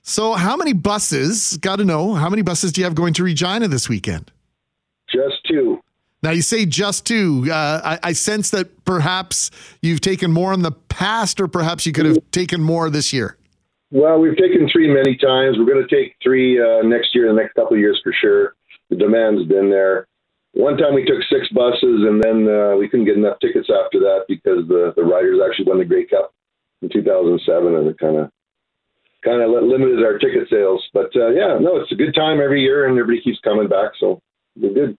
[0.08, 1.58] So, how many buses?
[1.58, 4.32] Got to know how many buses do you have going to Regina this weekend?
[5.06, 5.82] Just two.
[6.22, 7.46] Now you say just two.
[7.50, 9.50] Uh, I, I sense that perhaps
[9.82, 13.36] you've taken more in the past, or perhaps you could have taken more this year.
[13.90, 15.58] Well, we've taken three many times.
[15.58, 18.54] We're going to take three uh, next year, the next couple of years for sure.
[18.88, 20.06] The demand's been there.
[20.52, 24.00] One time we took six buses, and then uh, we couldn't get enough tickets after
[24.00, 26.32] that because the the riders actually won the Grey Cup
[26.80, 28.30] in 2007, and it kind of
[29.24, 30.82] kind of limited our ticket sales.
[30.92, 33.92] But uh, yeah, no, it's a good time every year, and everybody keeps coming back,
[33.98, 34.20] so
[34.56, 34.96] we're good.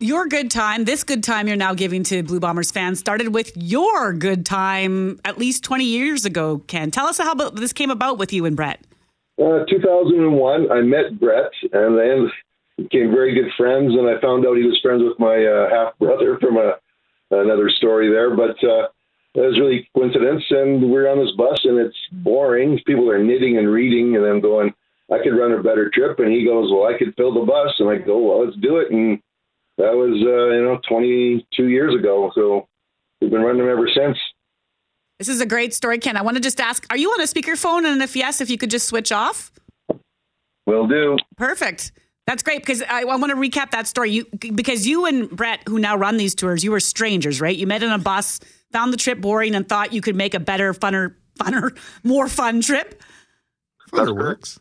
[0.00, 3.50] Your good time, this good time you're now giving to Blue Bombers fans, started with
[3.56, 6.92] your good time at least 20 years ago, Ken.
[6.92, 8.80] Tell us how this came about with you and Brett.
[9.40, 12.30] Uh, 2001, I met Brett, and then
[12.76, 13.92] became very good friends.
[13.92, 16.74] And I found out he was friends with my uh, half brother from a,
[17.30, 18.36] another story there.
[18.36, 18.88] But uh,
[19.38, 20.42] it was really coincidence.
[20.50, 22.80] And we're on this bus, and it's boring.
[22.86, 24.74] People are knitting and reading, and I'm going,
[25.12, 26.18] I could run a better trip.
[26.18, 27.74] And he goes, Well, I could fill the bus.
[27.78, 28.90] And I go, Well, let's do it.
[28.90, 29.20] And
[29.78, 32.32] that was, uh, you know, 22 years ago.
[32.34, 32.66] So
[33.20, 34.18] we've been running them ever since.
[35.18, 36.16] This is a great story, Ken.
[36.16, 37.84] I want to just ask Are you on a speakerphone?
[37.84, 39.52] And if yes, if you could just switch off?
[40.66, 41.16] Will do.
[41.36, 41.92] Perfect.
[42.26, 44.10] That's great because I, I want to recap that story.
[44.10, 47.56] You because you and Brett, who now run these tours, you were strangers, right?
[47.56, 48.40] You met in a bus,
[48.72, 52.60] found the trip boring, and thought you could make a better, funner, funner, more fun
[52.60, 53.00] trip.
[53.90, 54.58] Funner works.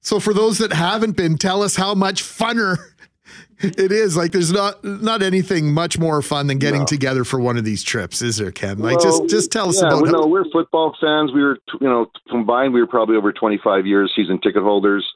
[0.00, 2.76] So, for those that haven't been, tell us how much funner
[3.60, 4.16] it is.
[4.16, 6.86] Like, there's not not anything much more fun than getting No.
[6.86, 8.78] together for one of these trips, is there, Ken?
[8.78, 10.02] Like, Well, just just tell us yeah, about.
[10.02, 11.32] well, how- no, we're football fans.
[11.32, 15.06] We were, you know, combined, we were probably over 25 years season ticket holders.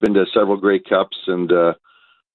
[0.00, 1.72] Been to several great Cups, and uh,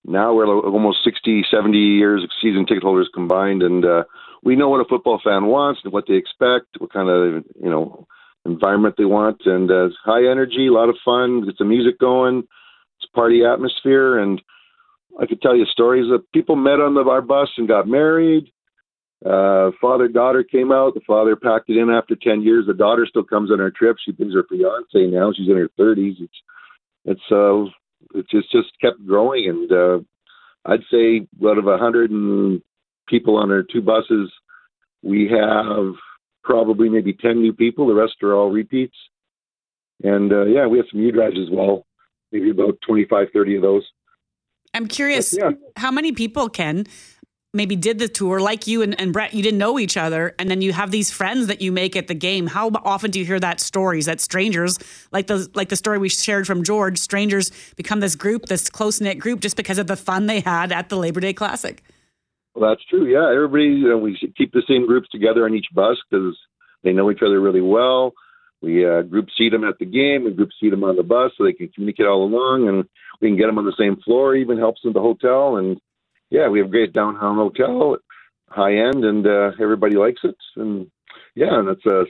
[0.06, 3.62] now we're almost 60, 70 years of season ticket holders combined.
[3.62, 4.04] And uh,
[4.44, 7.70] we know what a football fan wants and what they expect, what kind of, you
[7.70, 8.08] know,
[8.46, 9.42] environment they want.
[9.46, 12.40] And uh, it's high energy, a lot of fun, get the music going,
[12.98, 14.18] it's party atmosphere.
[14.18, 14.42] And
[15.20, 18.52] I could tell you stories of people met on the, our bus and got married.
[19.24, 20.96] Uh, father daughter came out.
[20.96, 22.66] The father packed it in after ten years.
[22.66, 23.98] The daughter still comes on our trip.
[24.04, 25.32] She brings her fiance now.
[25.32, 26.16] She's in her thirties.
[26.20, 26.34] It's
[27.06, 27.66] it's uh
[28.14, 30.00] it just just kept growing, and uh,
[30.66, 32.62] I'd say out of a hundred and
[33.08, 34.32] people on our two buses,
[35.04, 35.94] we have
[36.44, 37.88] probably maybe ten new people.
[37.88, 38.96] The rest are all repeats,
[40.04, 41.86] and uh, yeah, we have some new drives as well.
[42.32, 43.84] Maybe about 25, 30 of those.
[44.74, 45.52] I'm curious, Yeah.
[45.76, 46.86] how many people can
[47.54, 49.34] maybe did the tour like you and, and Brett?
[49.34, 52.08] You didn't know each other, and then you have these friends that you make at
[52.08, 52.48] the game.
[52.48, 54.78] How often do you hear that stories that strangers,
[55.12, 59.02] like the like the story we shared from George, strangers become this group, this close
[59.02, 61.84] knit group, just because of the fun they had at the Labor Day Classic?
[62.54, 63.06] Well, that's true.
[63.06, 63.66] Yeah, everybody.
[63.66, 66.38] You know, we keep the same groups together on each bus because
[66.84, 68.14] they know each other really well.
[68.62, 70.26] We uh, group seat them at the game.
[70.26, 72.86] We group seat them on the bus so they can communicate all along, and
[73.20, 74.36] we can get them on the same floor.
[74.36, 75.80] Even helps in the hotel, and
[76.32, 77.98] yeah, we have great downtown hotel,
[78.48, 80.36] high end, and uh, everybody likes it.
[80.56, 80.90] And
[81.36, 82.06] yeah, and it's uh,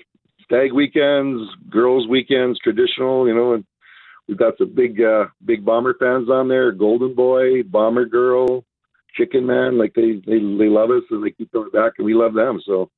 [0.45, 3.27] stag weekends, girls weekends, traditional.
[3.27, 3.65] You know, and
[4.27, 6.71] we've got some big uh, big bomber fans on there.
[6.71, 8.63] Golden Boy, Bomber Girl,
[9.17, 9.79] Chicken Man.
[9.79, 12.61] Like they they they love us and they keep coming back, and we love them.
[12.63, 12.91] So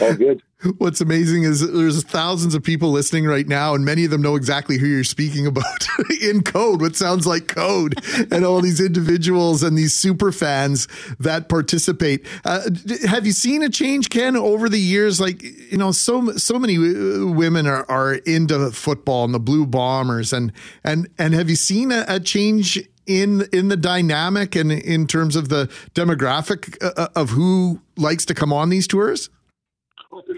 [0.00, 0.42] all good.
[0.78, 4.36] What's amazing is there's thousands of people listening right now, and many of them know
[4.36, 5.64] exactly who you're speaking about
[6.22, 7.96] in code, what sounds like code,
[8.30, 10.86] and all these individuals and these super fans
[11.18, 12.24] that participate.
[12.44, 12.60] Uh,
[13.08, 15.20] have you seen a change, Ken, over the years?
[15.20, 19.66] Like you know, so so many uh, women are, are into football and the Blue
[19.66, 20.52] Bombers, and
[20.84, 22.80] and and have you seen a, a change?
[23.04, 28.32] In in the dynamic and in terms of the demographic uh, of who likes to
[28.32, 29.28] come on these tours.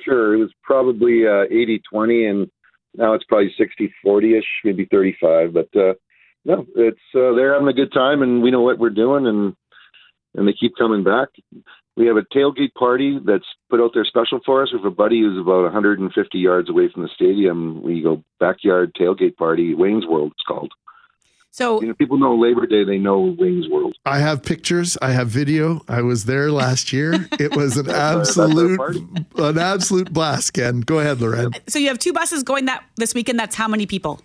[0.05, 0.35] Sure.
[0.35, 1.47] It was probably uh,
[1.95, 2.51] 80-20, and
[2.97, 5.55] now it's probably 60-40-ish, maybe 35.
[5.55, 5.95] But uh,
[6.45, 9.55] no, it's uh, they're having a good time, and we know what we're doing, and
[10.37, 11.29] and they keep coming back.
[11.97, 14.71] We have a tailgate party that's put out there special for us.
[14.73, 17.83] Have a buddy who's about 150 yards away from the stadium.
[17.83, 20.73] We go backyard tailgate party, Wayne's World, it's called.
[21.55, 23.95] So You know, people know Labor Day, they know Wayne's World.
[24.05, 24.99] I have pictures.
[25.01, 25.83] I have video.
[25.87, 27.29] I was there last year.
[27.38, 30.53] It was an That's our- that's our absolute, an absolute blast.
[30.55, 31.53] Ken, go ahead, Loren.
[31.69, 33.38] so you have two buses going that this weekend.
[33.38, 34.21] That's how many people?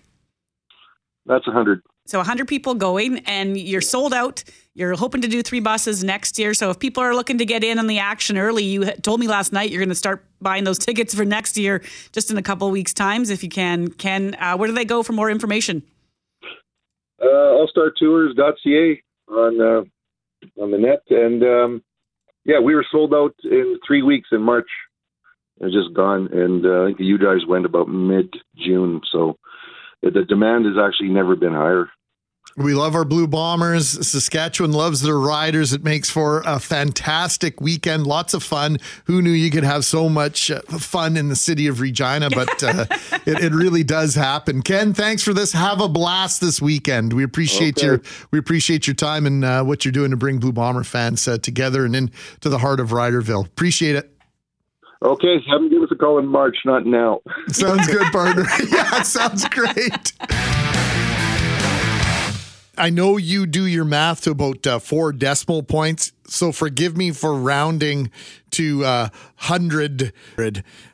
[1.24, 1.82] That's a 100.
[2.06, 4.42] So a 100 people going, and you're sold out.
[4.74, 6.52] You're hoping to do three buses next year.
[6.52, 9.28] So if people are looking to get in on the action early, you told me
[9.28, 12.42] last night you're going to start buying those tickets for next year just in a
[12.42, 13.86] couple of weeks' times if you can.
[13.86, 15.84] Ken, uh, where do they go for more information?
[17.20, 21.82] Uh, allstartours.ca on uh, on the net, and um,
[22.44, 24.68] yeah, we were sold out in three weeks in March.
[25.60, 29.02] It's just gone, and uh, I think the U guys went about mid June.
[29.12, 29.36] So
[30.02, 31.90] the demand has actually never been higher.
[32.56, 33.88] We love our Blue Bombers.
[34.06, 35.72] Saskatchewan loves their riders.
[35.72, 38.06] It makes for a fantastic weekend.
[38.06, 38.78] Lots of fun.
[39.04, 42.28] Who knew you could have so much uh, fun in the city of Regina?
[42.28, 42.86] But uh,
[43.26, 44.62] it, it really does happen.
[44.62, 45.52] Ken, thanks for this.
[45.52, 47.12] Have a blast this weekend.
[47.12, 47.86] We appreciate Okay.
[47.86, 51.26] your we appreciate your time and uh, what you're doing to bring Blue Bomber fans
[51.28, 53.46] uh, together and into the heart of Riderville.
[53.46, 54.12] Appreciate it.
[55.02, 57.20] Okay, have them give us a call in March, not now.
[57.48, 58.44] Sounds good, partner.
[58.70, 60.12] yeah, sounds great.
[62.80, 67.10] I know you do your math to about uh, four decimal points, so forgive me
[67.10, 68.10] for rounding
[68.52, 70.14] to uh, hundred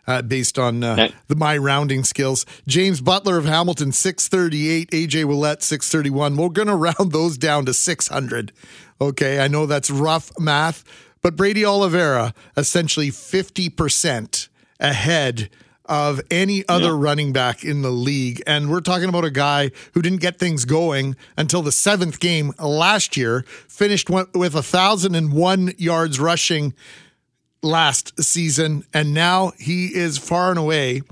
[0.04, 2.44] uh, based on uh, the, my rounding skills.
[2.66, 6.36] James Butler of Hamilton six thirty eight, AJ Ouellette six thirty one.
[6.36, 8.52] We're gonna round those down to six hundred.
[9.00, 10.82] Okay, I know that's rough math,
[11.22, 14.48] but Brady Oliveira essentially fifty percent
[14.80, 15.50] ahead
[15.88, 18.42] of any other running back in the league.
[18.46, 22.52] And we're talking about a guy who didn't get things going until the seventh game
[22.58, 26.74] last year, finished with a 1,001 yards rushing
[27.62, 28.84] last season.
[28.92, 31.02] And now he is far and away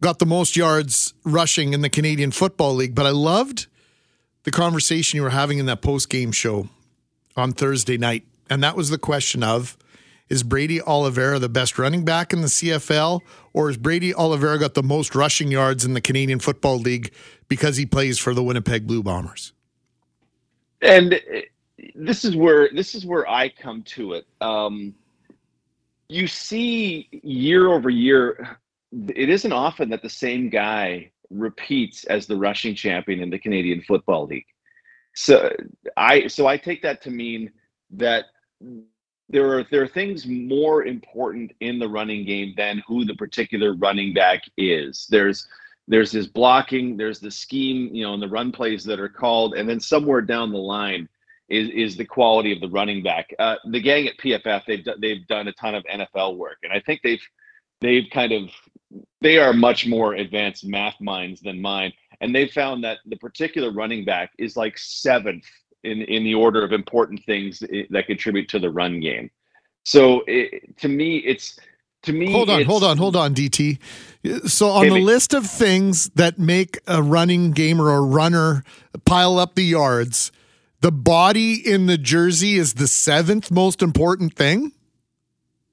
[0.00, 2.94] got the most yards rushing in the Canadian Football League.
[2.94, 3.66] But I loved
[4.44, 6.68] the conversation you were having in that post game show
[7.36, 8.24] on Thursday night.
[8.48, 9.76] And that was the question of
[10.28, 13.20] is Brady Oliveira the best running back in the CFL,
[13.52, 17.12] or is Brady Oliveira got the most rushing yards in the Canadian Football League
[17.48, 19.52] because he plays for the Winnipeg Blue Bombers?
[20.82, 21.18] and uh,
[21.94, 24.26] this is where this is where I come to it.
[24.40, 24.94] Um,
[26.08, 28.58] you see year over year,
[28.92, 33.82] it isn't often that the same guy repeats as the rushing champion in the Canadian
[33.82, 34.46] Football League.
[35.14, 35.52] So
[35.96, 37.50] I so I take that to mean
[37.90, 38.26] that
[39.28, 43.74] there are there are things more important in the running game than who the particular
[43.74, 45.06] running back is.
[45.10, 45.46] There's
[45.88, 49.54] there's this blocking, there's the scheme, you know, and the run plays that are called,
[49.54, 51.08] and then somewhere down the line,
[51.48, 53.32] is is the quality of the running back.
[53.38, 56.80] Uh, the gang at PFF they've they've done a ton of NFL work, and I
[56.80, 57.22] think they've
[57.80, 58.50] they've kind of
[59.20, 63.72] they are much more advanced math minds than mine, and they found that the particular
[63.72, 65.46] running back is like seventh
[65.86, 67.60] in in the order of important things
[67.90, 69.30] that contribute to the run game.
[69.84, 71.58] So it, to me, it's
[72.02, 72.32] to me.
[72.32, 73.78] Hold on, hold on, hold on, DT.
[74.46, 78.64] So on the list of things that make a running game or a runner
[79.04, 80.32] pile up the yards,
[80.80, 84.72] the body in the jersey is the seventh most important thing.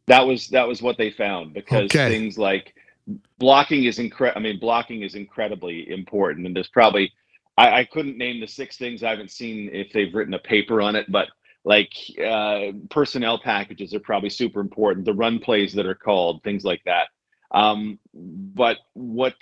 [0.06, 2.10] That was that was what they found because okay.
[2.10, 2.76] things like
[3.40, 4.40] blocking is incredible.
[4.40, 7.12] I mean, blocking is incredibly important, and there's probably
[7.58, 9.04] I, I couldn't name the six things.
[9.04, 11.30] I haven't seen if they've written a paper on it, but
[11.66, 11.92] like
[12.24, 15.06] uh, personnel packages are probably super important.
[15.06, 17.08] The run plays that are called, things like that.
[17.52, 19.36] Um, but what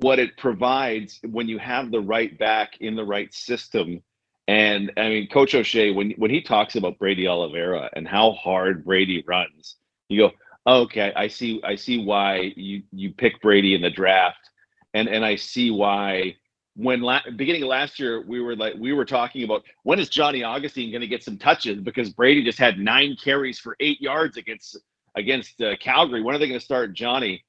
[0.00, 4.02] what it provides when you have the right back in the right system,
[4.48, 8.84] and I mean, Coach O'Shea, when when he talks about Brady Oliveira and how hard
[8.84, 9.76] Brady runs,
[10.08, 10.32] you go,
[10.66, 14.50] okay, I see, I see why you you pick Brady in the draft,
[14.94, 16.36] and and I see why
[16.76, 20.08] when la- beginning of last year we were like we were talking about when is
[20.08, 24.00] Johnny Augustine going to get some touches because Brady just had nine carries for eight
[24.00, 24.78] yards against
[25.14, 26.22] against uh, Calgary.
[26.22, 27.44] When are they going to start Johnny?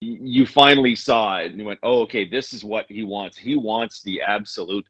[0.00, 3.38] You finally saw it and you went, oh, okay, this is what he wants.
[3.38, 4.84] He wants the absolute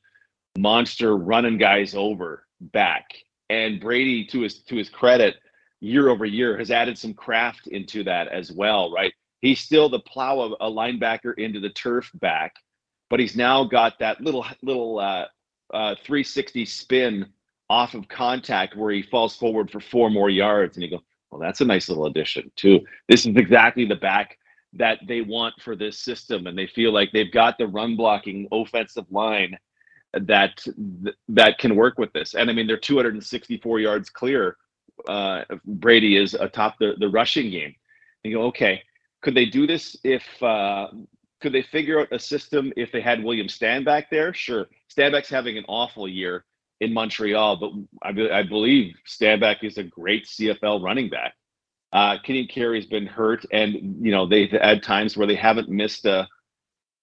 [0.59, 3.05] monster running guys over back.
[3.49, 5.37] And Brady, to his to his credit,
[5.81, 9.13] year over year has added some craft into that as well, right?
[9.43, 12.55] He's still the plow of a linebacker into the turf back
[13.09, 15.27] but he's now got that little little uh,
[15.73, 17.27] uh, 360 spin
[17.69, 21.41] off of contact where he falls forward for four more yards, and you go, well,
[21.41, 22.81] that's a nice little addition too.
[23.09, 24.39] This is exactly the back
[24.75, 28.49] that they want for this system, and they feel like they've got the run blocking
[28.53, 29.57] offensive line
[30.13, 30.65] that
[31.29, 32.35] that can work with this.
[32.35, 34.57] And I mean, they're 264 yards clear.
[35.09, 37.75] Uh, Brady is atop the the rushing game.
[38.25, 38.83] And you go, okay,
[39.23, 40.89] could they do this if uh,
[41.41, 44.33] could they figure out a system if they had William Stanback there?
[44.33, 44.67] Sure.
[44.95, 46.45] Stanback's having an awful year
[46.81, 47.73] in Montreal, but
[48.03, 51.35] I, be, I believe Stanback is a great CFL running back.
[51.93, 53.75] Uh, Ka'Deem Carey's been hurt, and
[54.05, 56.29] you know they've had times where they haven't missed a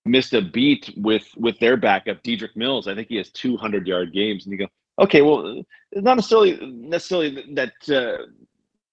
[0.05, 2.87] missed a beat with with their backup, Dedrick Mills.
[2.87, 4.67] I think he has 200 yard games, and you go,
[4.99, 5.63] okay, well,
[5.95, 8.25] not necessarily necessarily that uh,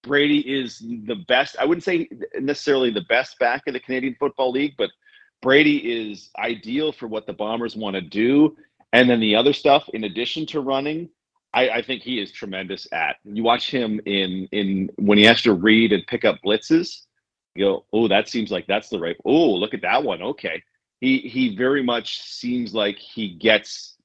[0.01, 1.55] Brady is the best.
[1.59, 4.89] I wouldn't say necessarily the best back in the Canadian Football League, but
[5.41, 8.55] Brady is ideal for what the Bombers want to do.
[8.93, 11.09] And then the other stuff, in addition to running,
[11.53, 13.17] I, I, think he is tremendous at.
[13.23, 17.01] You watch him in in when he has to read and pick up blitzes.
[17.55, 19.17] You go, oh, that seems like that's the right.
[19.25, 20.21] Oh, look at that one.
[20.21, 20.61] Okay,
[21.01, 23.97] he he very much seems like he gets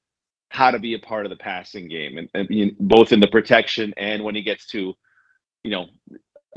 [0.48, 3.92] how to be a part of the passing game, and, and both in the protection
[3.96, 4.94] and when he gets to,
[5.62, 5.86] you know,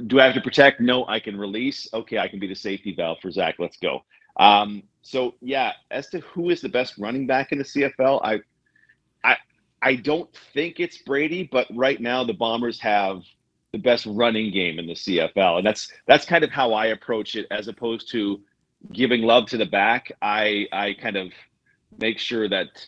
[0.07, 0.80] do I have to protect?
[0.80, 1.88] No, I can release.
[1.93, 3.55] Okay, I can be the safety valve for Zach.
[3.59, 4.03] Let's go.
[4.38, 8.39] Um, so yeah, as to who is the best running back in the CFL, I,
[9.23, 9.38] I,
[9.82, 13.23] I don't think it's Brady, but right now the Bombers have
[13.71, 17.36] the best running game in the CFL, and that's that's kind of how I approach
[17.36, 18.41] it, as opposed to
[18.93, 20.11] giving love to the back.
[20.21, 21.32] I I kind of
[21.99, 22.88] make sure that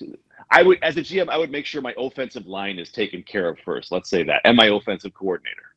[0.50, 3.48] I would, as a GM, I would make sure my offensive line is taken care
[3.50, 3.92] of first.
[3.92, 5.71] Let's say that, and my offensive coordinator.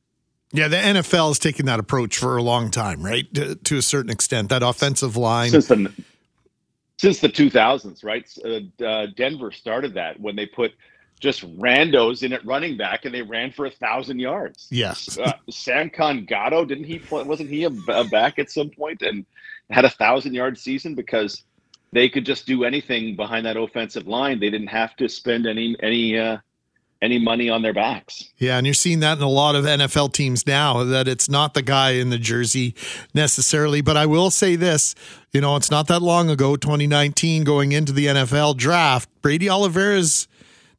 [0.53, 3.33] Yeah, the NFL has taken that approach for a long time, right?
[3.35, 5.93] To, to a certain extent, that offensive line since the
[6.97, 8.25] since the 2000s, right?
[8.45, 10.73] Uh, uh, Denver started that when they put
[11.19, 14.69] just randos in at running back, and they ran for a thousand yards.
[14.71, 16.99] Yes, uh, Samkon Gado didn't he?
[16.99, 19.27] Play, wasn't he a, a back at some point and
[19.71, 21.43] had a thousand yard season because
[21.93, 24.41] they could just do anything behind that offensive line.
[24.41, 26.39] They didn't have to spend any any uh,
[27.05, 28.29] any money on their backs.
[28.39, 31.55] Yeah, and you're seeing that in a lot of NFL teams now that it's not
[31.55, 32.75] the guy in the jersey
[33.13, 33.81] necessarily.
[33.81, 34.95] But I will say this
[35.35, 40.29] you know, it's not that long ago, 2019, going into the NFL draft, Brady Oliveira's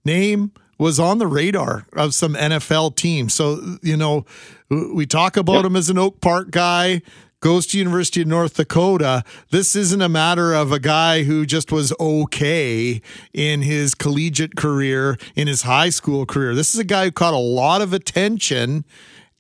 [0.06, 3.34] name was on the radar of some NFL teams.
[3.34, 4.26] So, you know,
[4.70, 5.66] we talk about yep.
[5.66, 7.02] him as an Oak Park guy
[7.46, 9.24] goes to University of North Dakota.
[9.52, 13.04] This isn't a matter of a guy who just was okay
[13.36, 16.56] in his collegiate career, in his high school career.
[16.56, 18.84] This is a guy who caught a lot of attention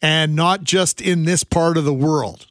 [0.03, 2.45] and not just in this part of the world.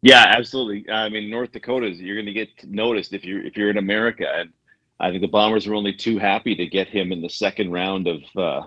[0.00, 0.88] Yeah, absolutely.
[0.88, 4.28] I mean, North Dakota, you're going to get noticed if you're if you're in America,
[4.32, 4.52] and
[5.00, 8.06] I think the Bombers were only too happy to get him in the second round
[8.06, 8.62] of uh,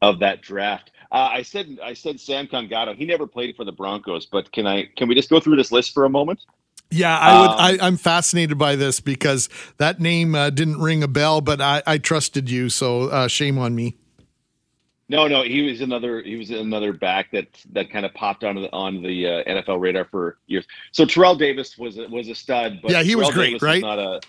[0.00, 0.92] of that draft.
[1.12, 2.94] Uh, I said I said Samkon Gado.
[2.94, 5.72] He never played for the Broncos, but can I can we just go through this
[5.72, 6.40] list for a moment?
[6.90, 7.50] Yeah, I would.
[7.50, 11.60] Um, I, I'm fascinated by this because that name uh, didn't ring a bell, but
[11.60, 13.96] I, I trusted you, so uh, shame on me.
[15.08, 16.22] No, no, he was another.
[16.22, 19.80] He was another back that that kind of popped onto the on the uh, NFL
[19.80, 20.66] radar for years.
[20.92, 23.82] So Terrell Davis was a, was a stud, but Yeah, he was great, Davis right?
[23.82, 24.20] not a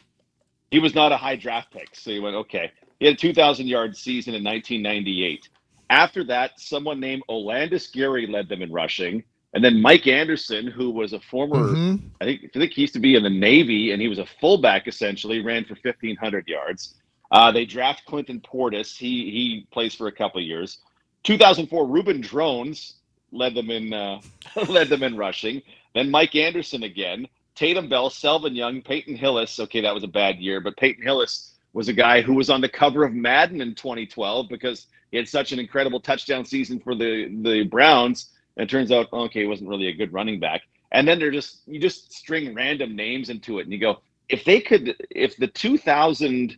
[0.72, 1.90] he was not a high draft pick.
[1.94, 2.72] So he went okay.
[3.00, 5.50] He had a 2,000 yard season in 1998.
[5.92, 9.22] After that, someone named Olandis Gary led them in rushing,
[9.54, 12.00] and then Mike Anderson, who was a former Mhm.
[12.22, 14.26] I think I think he used to be in the Navy, and he was a
[14.26, 15.42] fullback essentially.
[15.42, 16.96] Ran for fifteen hundred yards.
[17.32, 18.98] Uh, they draft Clinton Portis.
[18.98, 20.80] He he plays for a couple of years.
[21.24, 22.94] 2004, Reuben Droughns
[23.34, 24.22] led them in uh,
[24.70, 25.62] led them in rushing.
[25.94, 29.60] Then Mike Anderson again, Tatum Bell, Selvin Young, Peyton Hillis.
[29.60, 32.62] Okay, that was a bad year, but Peyton Hillis was a guy who was on
[32.62, 36.96] the cover of Madden in 2012 because he had such an incredible touchdown season for
[36.96, 38.32] the the Browns.
[38.58, 40.62] And it turns out, okay, he wasn't really a good running back.
[40.92, 44.00] And then they're just you just string random names into it, and you go,
[44.30, 46.58] if they could, if the 2000,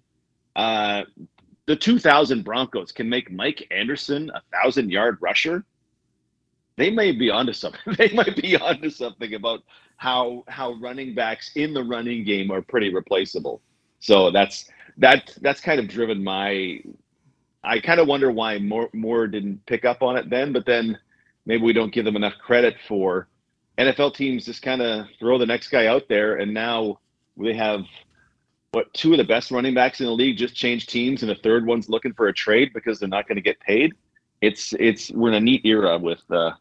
[0.55, 1.03] uh,
[1.65, 5.65] the 2000 Broncos can make Mike Anderson a thousand yard rusher,
[6.77, 7.81] they may be onto something.
[7.97, 9.63] they might be onto something about
[9.97, 13.61] how how running backs in the running game are pretty replaceable.
[13.99, 16.81] So that's that that's kind of driven my.
[17.63, 20.97] I kind of wonder why more more didn't pick up on it then, but then
[21.45, 23.27] maybe we don't give them enough credit for
[23.77, 26.99] NFL teams just kind of throw the next guy out there, and now
[27.35, 27.81] we have
[28.71, 31.35] what two of the best running backs in the league just changed teams, and the
[31.35, 33.93] third one's looking for a trade because they're not going to get paid.
[34.41, 36.51] It's it's we're in a neat era with uh,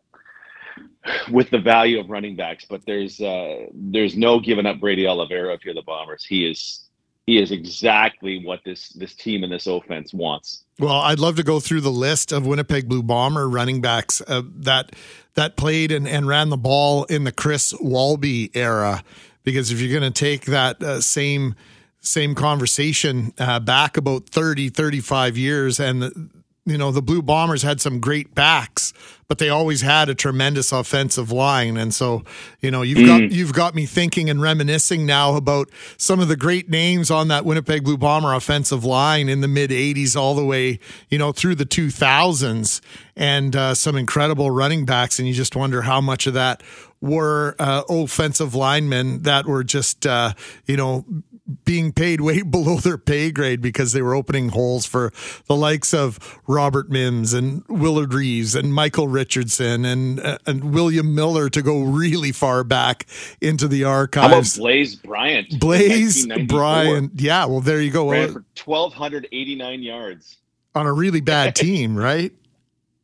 [1.31, 5.53] with the value of running backs, but there's uh, there's no giving up Brady Oliveira
[5.53, 6.25] if you're the Bombers.
[6.25, 6.89] He is
[7.27, 10.65] he is exactly what this this team and this offense wants.
[10.79, 14.43] Well, I'd love to go through the list of Winnipeg Blue Bomber running backs uh,
[14.57, 14.93] that
[15.35, 19.05] that played and, and ran the ball in the Chris Walby era.
[19.45, 21.55] Because if you're going to take that uh, same
[22.01, 26.31] same conversation uh, back about 30, 35 years, and
[26.65, 28.93] you know the Blue Bombers had some great backs,
[29.27, 32.23] but they always had a tremendous offensive line, and so
[32.61, 36.37] you know you've got you've got me thinking and reminiscing now about some of the
[36.37, 40.45] great names on that Winnipeg Blue Bomber offensive line in the mid '80s, all the
[40.45, 42.81] way you know through the 2000s,
[43.17, 46.63] and uh, some incredible running backs, and you just wonder how much of that
[47.01, 50.33] were uh, offensive linemen that were just uh,
[50.67, 51.05] you know
[51.65, 55.13] being paid way below their pay grade because they were opening holes for
[55.47, 61.15] the likes of Robert Mims and Willard Reeves and Michael Richardson and uh, and William
[61.15, 63.07] Miller to go really far back
[63.41, 64.59] into the archives.
[64.59, 65.59] Blaise Bryant?
[65.61, 67.45] Blaise Bryant, yeah.
[67.45, 68.11] Well, there you go.
[68.11, 70.39] ran for 1,289 yards.
[70.75, 72.33] on a really bad team, right?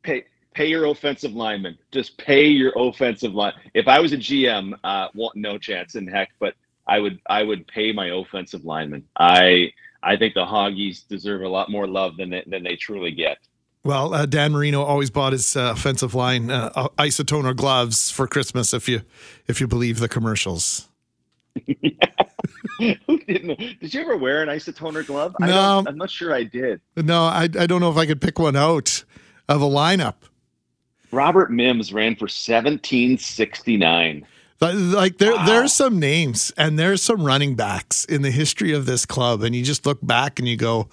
[0.09, 0.25] pay
[0.55, 1.79] pay your offensive lineman.
[1.93, 3.53] Just pay your offensive line.
[3.75, 6.55] If I was a GM, uh, well, no chance in heck, but
[6.89, 9.05] I would I would pay my offensive lineman.
[9.17, 9.73] I
[10.03, 13.37] I think the Hoggies deserve a lot more love than they, than they truly get.
[13.85, 18.27] Well, uh, Dan Marino always bought his uh, offensive line uh, uh, isotoner gloves for
[18.27, 18.73] Christmas.
[18.75, 19.03] If you
[19.47, 20.89] if you believe the commercials.
[22.79, 23.59] Who didn't?
[23.81, 25.35] Did you ever wear an isotoner glove?
[25.41, 25.53] I No.
[25.53, 26.81] don't, I'm not sure I did.
[26.97, 29.05] No, I I don't know if I could pick one out
[29.49, 30.15] of a lineup.
[31.11, 34.27] Robert Mims ran for 1769.
[34.61, 35.47] Like there, Wow.
[35.47, 39.55] there's some names and there's some running backs in the history of this club, and
[39.55, 40.89] you just look back and you go,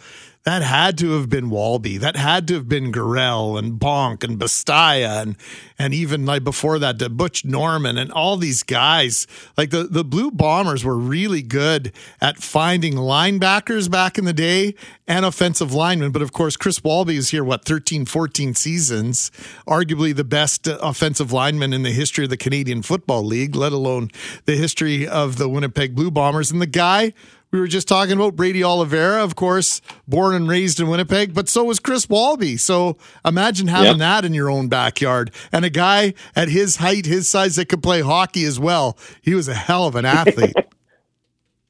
[0.45, 4.39] that had to have been Walby, that had to have been Garel and Bonk and
[4.39, 5.35] Bastaja and
[5.77, 9.25] and even like before that, the Butch Norman and all these guys.
[9.57, 11.91] Like the the Blue Bombers were really good
[12.21, 14.75] at finding linebackers back in the day
[15.07, 16.11] and offensive linemen.
[16.11, 19.31] But of course, Chris Walby is here, what, 13, 14 seasons,
[19.67, 24.09] arguably the best offensive lineman in the history of the Canadian Football League, let alone
[24.45, 26.51] the history of the Winnipeg Blue Bombers.
[26.51, 27.13] And the guy
[27.51, 31.47] we were just talking about, Brady Oliveira, of course, born and raised in Winnipeg, but
[31.47, 32.57] so was Chris Walby.
[32.57, 33.97] So imagine having Yep.
[33.99, 35.31] that in your own backyard.
[35.51, 38.97] And a guy at his height, his size, that could play hockey as well.
[39.21, 40.55] He was a hell of an athlete.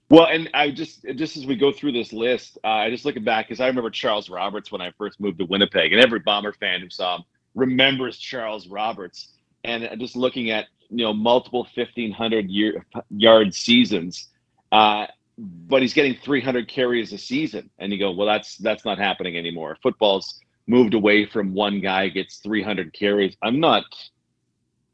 [0.09, 3.23] Well, and I just just as we go through this list, uh, I just looking
[3.23, 6.53] back because I remember Charles Roberts when I first moved to Winnipeg, and every Bomber
[6.53, 7.23] fan who saw him
[7.55, 9.29] remembers Charles Roberts.
[9.63, 14.27] And just looking at you know multiple fifteen hundred year yard seasons,
[14.71, 15.07] uh,
[15.37, 18.97] but he's getting three hundred carries a season, and you go, well, that's that's not
[18.97, 19.77] happening anymore.
[19.83, 23.35] Football's moved away from one guy gets three hundred carries.
[23.41, 23.83] I'm not.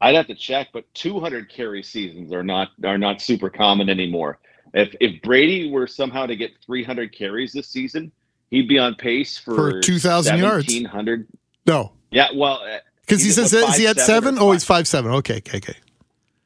[0.00, 4.40] I'd have to check, but 200 carry seasons are not are not super common anymore.
[4.74, 8.10] If if Brady were somehow to get 300 carries this season,
[8.50, 10.66] he'd be on pace for, For 2,000 yards.
[10.66, 11.28] 1,700.
[11.66, 11.92] no.
[12.10, 14.38] Yeah, well, uh, Because he says, he at 5'7" seven?
[14.38, 15.12] Oh, he's five seven.
[15.12, 15.76] Okay, okay, okay.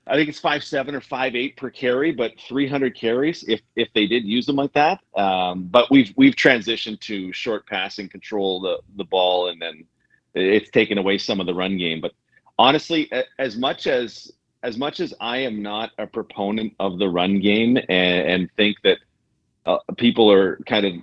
[0.09, 3.89] I think it's five seven or five eight per carry, but 300 carries if if
[3.95, 5.01] they did use them like that.
[5.17, 9.85] Um, but we've we've transitioned to short passing, control the the ball, and then
[10.35, 12.01] it's taken away some of the run game.
[12.01, 12.13] But
[12.59, 14.31] honestly, as much as
[14.63, 17.89] as much as I am not a proponent of the run game and,
[18.29, 18.99] and think that
[19.65, 20.95] uh, people are kind of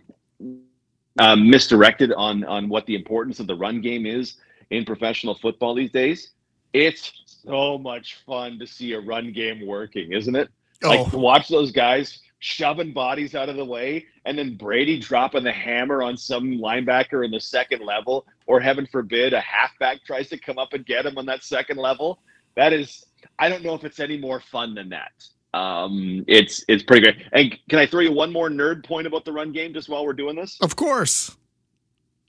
[1.19, 4.37] uh, misdirected on on what the importance of the run game is
[4.69, 6.31] in professional football these days,
[6.73, 10.49] it's so much fun to see a run game working, isn't it?
[10.83, 10.89] Oh.
[10.89, 15.51] Like watch those guys shoving bodies out of the way, and then Brady dropping the
[15.51, 20.37] hammer on some linebacker in the second level, or heaven forbid, a halfback tries to
[20.37, 22.19] come up and get him on that second level.
[22.55, 23.05] That is,
[23.39, 25.11] I don't know if it's any more fun than that.
[25.53, 27.27] Um, it's it's pretty great.
[27.31, 30.05] And can I throw you one more nerd point about the run game just while
[30.05, 30.57] we're doing this?
[30.61, 31.37] Of course.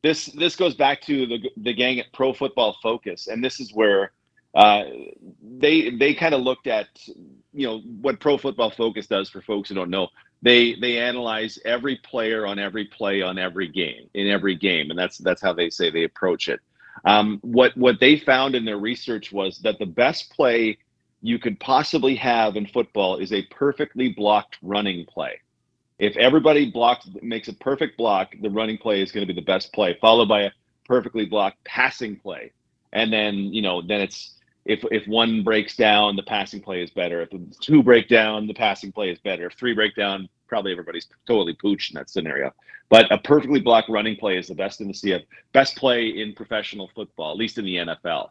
[0.02, 3.72] This this goes back to the the gang at Pro Football Focus, and this is
[3.72, 4.12] where
[4.54, 4.84] uh,
[5.58, 6.86] they they kind of looked at
[7.52, 10.08] you know what Pro Football Focus does for folks who don't know.
[10.42, 14.98] They they analyze every player on every play on every game in every game, and
[14.98, 16.60] that's that's how they say they approach it.
[17.04, 20.78] Um, what what they found in their research was that the best play
[21.22, 25.40] you could possibly have in football is a perfectly blocked running play.
[25.98, 29.46] If everybody blocks makes a perfect block, the running play is going to be the
[29.46, 30.50] best play, followed by a
[30.86, 32.52] perfectly blocked passing play,
[32.92, 34.33] and then you know then it's
[34.64, 37.20] if if one breaks down, the passing play is better.
[37.22, 39.46] If two break down, the passing play is better.
[39.46, 42.52] If three break down, probably everybody's totally pooched in that scenario.
[42.88, 46.34] But a perfectly blocked running play is the best in the CF, best play in
[46.34, 48.30] professional football, at least in the NFL.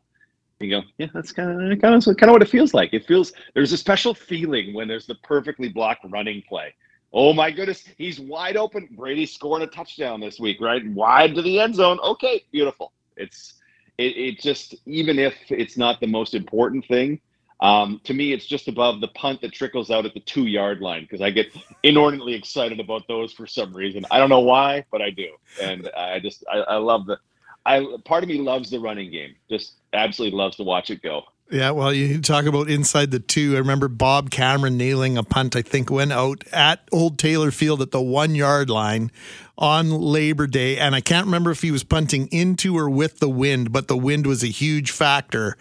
[0.59, 2.93] You go, yeah, that's kind of kind of kind of what it feels like.
[2.93, 6.73] It feels there's a special feeling when there's the perfectly blocked running play.
[7.11, 8.87] Oh my goodness, he's wide open.
[8.91, 10.85] Brady's scoring a touchdown this week, right?
[10.87, 11.99] Wide to the end zone.
[11.99, 12.91] Okay, beautiful.
[13.17, 13.55] It's
[13.97, 17.19] it, it just even if it's not the most important thing
[17.61, 20.81] um, to me it's just above the punt that trickles out at the two yard
[20.81, 21.47] line because i get
[21.83, 24.05] inordinately excited about those for some reason.
[24.11, 25.29] I don't know why but i do.
[25.61, 27.19] And i just i, I love the
[27.65, 31.23] i part of me loves the running game just absolutely loves to watch it go
[31.53, 33.55] yeah, well, you talk about inside the two.
[33.55, 37.79] I remember Bob Cameron nailing a punt, I think, went out at Old Taylor Field
[37.83, 39.11] at the one yard line
[39.55, 40.77] on Labor Day.
[40.79, 43.95] And I can't remember if he was punting into or with the wind, but the
[43.95, 45.55] wind was a huge factor.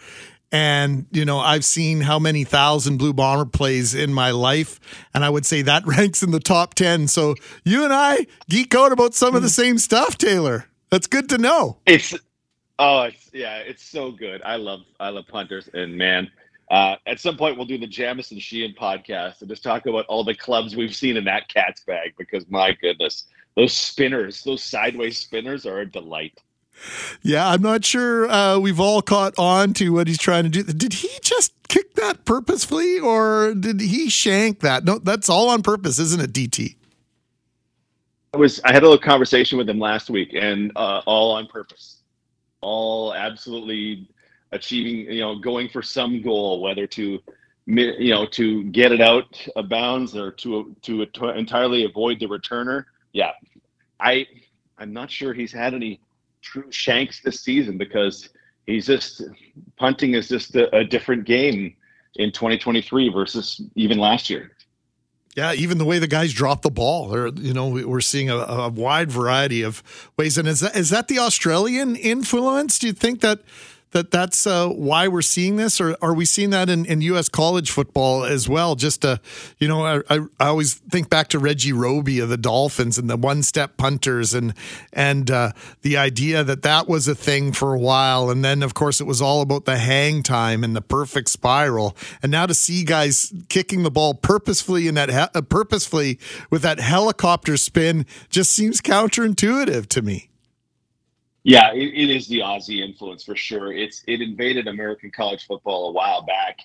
[0.51, 4.79] And, you know, I've seen how many thousand Blue Bomber plays in my life.
[5.13, 7.07] And I would say that ranks in the top 10.
[7.07, 9.61] So you and I geek out about some of the hmm.
[9.61, 10.65] same stuff, Taylor.
[10.89, 11.77] That's good to know.
[11.85, 12.15] It's
[12.79, 14.41] Oh, it's, yeah, it's so good.
[14.43, 16.29] I love I love punters, and man,
[16.71, 20.23] uh, at some point we'll do the Jamieson Sheahan podcast and just talk about all
[20.23, 25.19] the clubs we've seen in that cat's bag because my goodness, those spinners, those sideways
[25.19, 26.41] spinners are a delight.
[27.21, 30.63] Yeah, I'm not sure uh, we've all caught on to what he's trying to do.
[30.63, 34.83] Did he just kick that purposefully, or did he shank that?
[34.83, 36.75] No, that's all on purpose, isn't it, DT?
[38.33, 41.45] I was I had a little conversation with him last week, and uh, all on
[41.45, 41.92] purpose
[42.63, 44.07] all absolutely
[44.51, 47.19] achieving, you know, going for some goal, whether to,
[47.65, 52.85] you know, to get it out of bounds or to to, entirely avoid the returner.
[53.11, 53.31] Yeah,
[53.99, 54.25] I
[54.77, 55.99] I'm not sure he's had any
[56.41, 58.29] true shanks this season because
[58.65, 59.23] he's just
[59.77, 61.75] punting is just a, a different game
[62.15, 64.51] in 2023 versus even last year.
[65.35, 68.37] Yeah, even the way the guys drop the ball, or you know, we're seeing a,
[68.37, 69.81] a, wide variety of
[70.15, 70.37] ways.
[70.37, 72.77] And is that is that the Australian influence?
[72.77, 73.39] Do you think that
[73.93, 77.29] that that's uh, why we're seeing this, or are we seeing that in, in U.S.
[77.29, 78.75] college football as well?
[78.75, 79.17] Just uh,
[79.57, 83.09] you know, I, I, I always think back to Reggie Roby of the Dolphins and
[83.09, 84.53] the one-step punters, and
[84.91, 88.73] and uh, the idea that that was a thing for a while, and then of
[88.73, 92.53] course it was all about the hang time and the perfect spiral, and now to
[92.53, 96.19] see guys kicking the ball purposefully in that he- uh, purposefully
[96.49, 100.29] with that helicopter spin just seems counterintuitive to me.
[101.43, 103.73] Yeah, it, it is the Aussie influence for sure.
[103.73, 106.59] It's it invaded American college football a while back,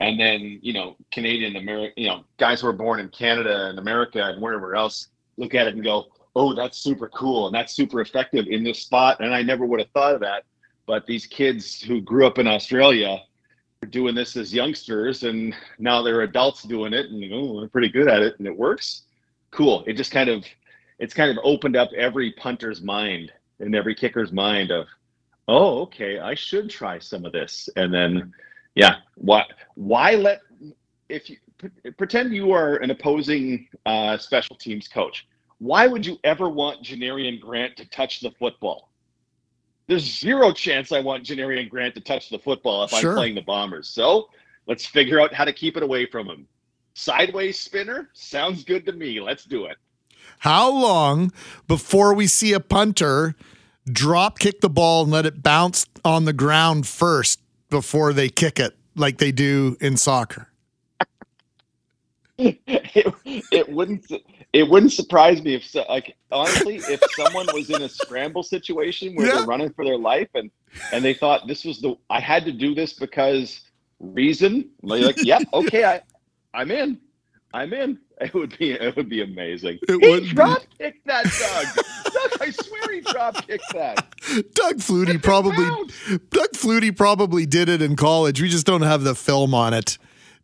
[0.00, 3.78] and then you know Canadian American, you know guys who are born in Canada and
[3.78, 5.08] America and wherever else
[5.38, 6.06] look at it and go,
[6.36, 9.18] oh, that's super cool and that's super effective in this spot.
[9.20, 10.44] And I never would have thought of that.
[10.86, 13.22] But these kids who grew up in Australia
[13.82, 17.88] are doing this as youngsters, and now they're adults doing it, and oh, they're pretty
[17.88, 19.02] good at it, and it works.
[19.50, 19.84] Cool.
[19.86, 20.44] It just kind of
[20.98, 24.86] it's kind of opened up every punter's mind in every kicker's mind of,
[25.48, 27.68] oh, okay, I should try some of this.
[27.76, 28.32] And then,
[28.74, 29.44] yeah, why
[29.74, 30.40] why let
[31.08, 31.36] if you
[31.96, 35.26] pretend you are an opposing uh, special teams coach,
[35.58, 38.90] why would you ever want Janarion Grant to touch the football?
[39.86, 43.10] There's zero chance I want Janarion Grant to touch the football if sure.
[43.10, 43.88] I'm playing the Bombers.
[43.88, 44.28] So
[44.68, 46.46] Let's figure out how to keep it away from him.
[46.92, 49.18] Sideways spinner sounds good to me.
[49.18, 49.78] Let's do it.
[50.40, 51.32] How long
[51.66, 53.34] before we see a punter
[53.90, 58.58] drop kick the ball and let it bounce on the ground first before they kick
[58.60, 60.48] it like they do in soccer?
[62.38, 63.14] it,
[63.50, 64.06] it wouldn't
[64.52, 69.14] it wouldn't surprise me if so, like honestly if someone was in a scramble situation
[69.16, 69.34] where Yeah.
[69.36, 70.48] they're running for their life and
[70.92, 73.60] and they thought this was the I had to do this because
[73.98, 76.00] reason like, like yep okay I
[76.54, 76.98] I'm in
[77.52, 81.84] I'm in it would be it would be amazing It he drop kicked that Doug
[82.12, 83.96] Doug I swear he drop kicked that
[84.54, 85.64] Doug Flutie probably
[86.30, 88.42] Doug Flutie probably did it in college.
[88.42, 89.98] We just don't have the film on it.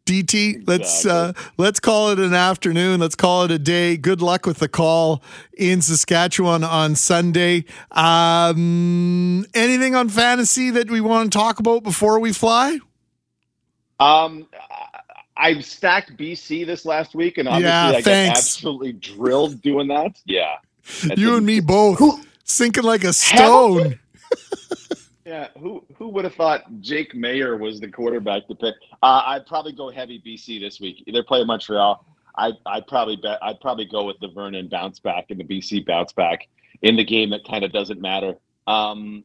[0.07, 3.01] DT, let's uh, let's call it an afternoon.
[3.01, 3.97] Let's call it a day.
[3.97, 5.23] Good luck with the call
[5.57, 7.65] in Saskatchewan on Sunday.
[7.91, 12.81] Um, anything on fantasy that we want to talk about before we fly?
[13.99, 14.47] Um,
[15.37, 20.21] I stacked BC this last week, and obviously Yeah, I got absolutely drilled doing that.
[20.27, 20.57] Yeah,
[21.17, 22.01] You and me both
[22.45, 23.99] sinking like a stone.
[25.27, 28.75] Yeah, who who would have thought Jake Maier was the quarterback to pick?
[29.03, 31.03] Uh, I'd probably go heavy BC this week.
[31.07, 32.05] They're playing Montreal.
[32.37, 35.87] I I'd probably bet I'd probably go with the Vernon bounce back and the BC
[35.87, 36.47] bounce back
[36.83, 38.35] in the game that kind of doesn't matter.
[38.67, 39.25] Um,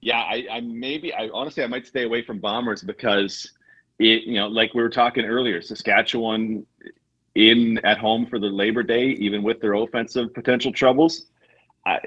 [0.00, 3.50] yeah, I, I maybe I honestly I might stay away from Bombers because
[4.02, 6.66] it you know like we were talking earlier, Saskatchewan
[7.34, 11.26] in at home for the Labor Day, even with their offensive potential troubles.
[11.86, 11.98] I,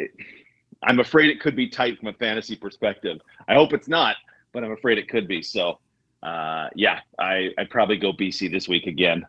[0.83, 3.19] I'm afraid it could be tight from a fantasy perspective.
[3.47, 4.17] I hope it's not,
[4.51, 5.41] but I'm afraid it could be.
[5.41, 5.79] So,
[6.21, 9.25] uh, yeah, I I'd probably go BC this week again.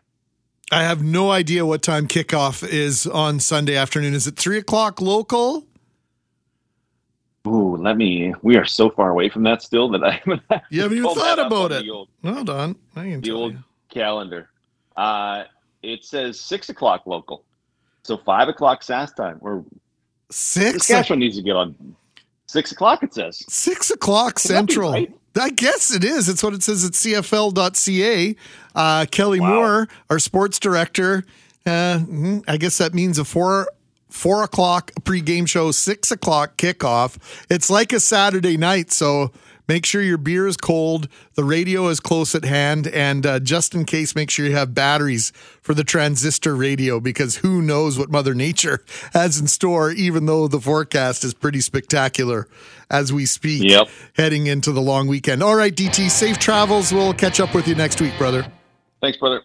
[0.71, 4.13] I have no idea what time kickoff is on Sunday afternoon.
[4.13, 5.65] Is it three o'clock local?
[7.47, 8.33] Ooh, let me.
[8.41, 10.41] We are so far away from that still that I haven't.
[10.69, 11.89] You haven't even thought about it.
[11.89, 12.75] Old, Hold on.
[12.95, 13.59] I can the old you.
[13.89, 14.49] calendar.
[14.95, 15.43] Uh,
[15.83, 17.43] it says six o'clock local,
[18.03, 19.37] so five o'clock SAS time.
[19.41, 19.63] Or
[20.29, 21.73] Six Saskatchewan needs to get on
[22.47, 23.01] six o'clock.
[23.03, 23.43] It says.
[23.47, 24.91] Six o'clock be central.
[24.91, 25.13] right?
[25.39, 26.27] I guess it is.
[26.27, 28.35] It's what it says at CFL.ca.
[28.75, 31.23] Uh, Kelly Moore, our sports director.
[31.65, 33.69] Uh, mhm, I guess that means a four
[34.09, 37.17] four o'clock pregame show, six o'clock kickoff.
[37.49, 39.31] It's like a Saturday night, so
[39.67, 43.75] make sure your beer is cold, the radio is close at hand, and uh, just
[43.75, 45.31] in case, make sure you have batteries
[45.61, 48.83] for the transistor radio because who knows what Mother Nature
[49.13, 52.47] has in store, even though the forecast is pretty spectacular
[52.89, 53.89] as we speak Yep.
[54.13, 55.43] heading into the long weekend.
[55.43, 56.93] All right, DT, safe travels.
[56.93, 58.49] We'll catch up with you next week, brother.
[59.01, 59.41] Thanks, brother.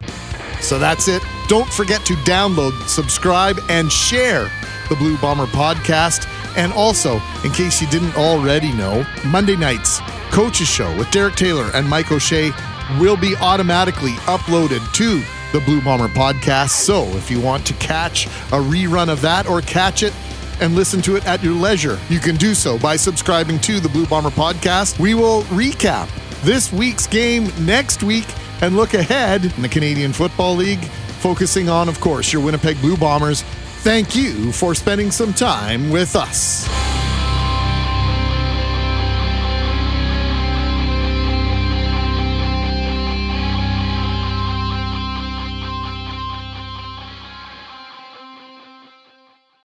[0.60, 1.22] So that's it.
[1.48, 4.50] Don't forget to download, subscribe, and share
[4.88, 6.26] the Blue Bomber podcast.
[6.56, 10.00] And also, in case you didn't already know, Monday nights,
[10.30, 12.52] Coach's Show with Derek Taylor and Mike O'Shea
[13.00, 15.22] will be automatically uploaded to
[15.56, 16.70] the Blue Bomber podcast.
[16.70, 20.14] So if you want to catch a rerun of that or catch it,
[20.60, 21.98] and listen to it at your leisure.
[22.08, 24.98] You can do so by subscribing to the Blue Bomber podcast.
[25.00, 26.08] We will recap
[26.42, 28.26] this week's game next week
[28.60, 30.84] and look ahead in the Canadian Football League,
[31.20, 33.42] focusing on, of course, your Winnipeg Blue Bombers.
[33.82, 36.68] Thank you for spending some time with us.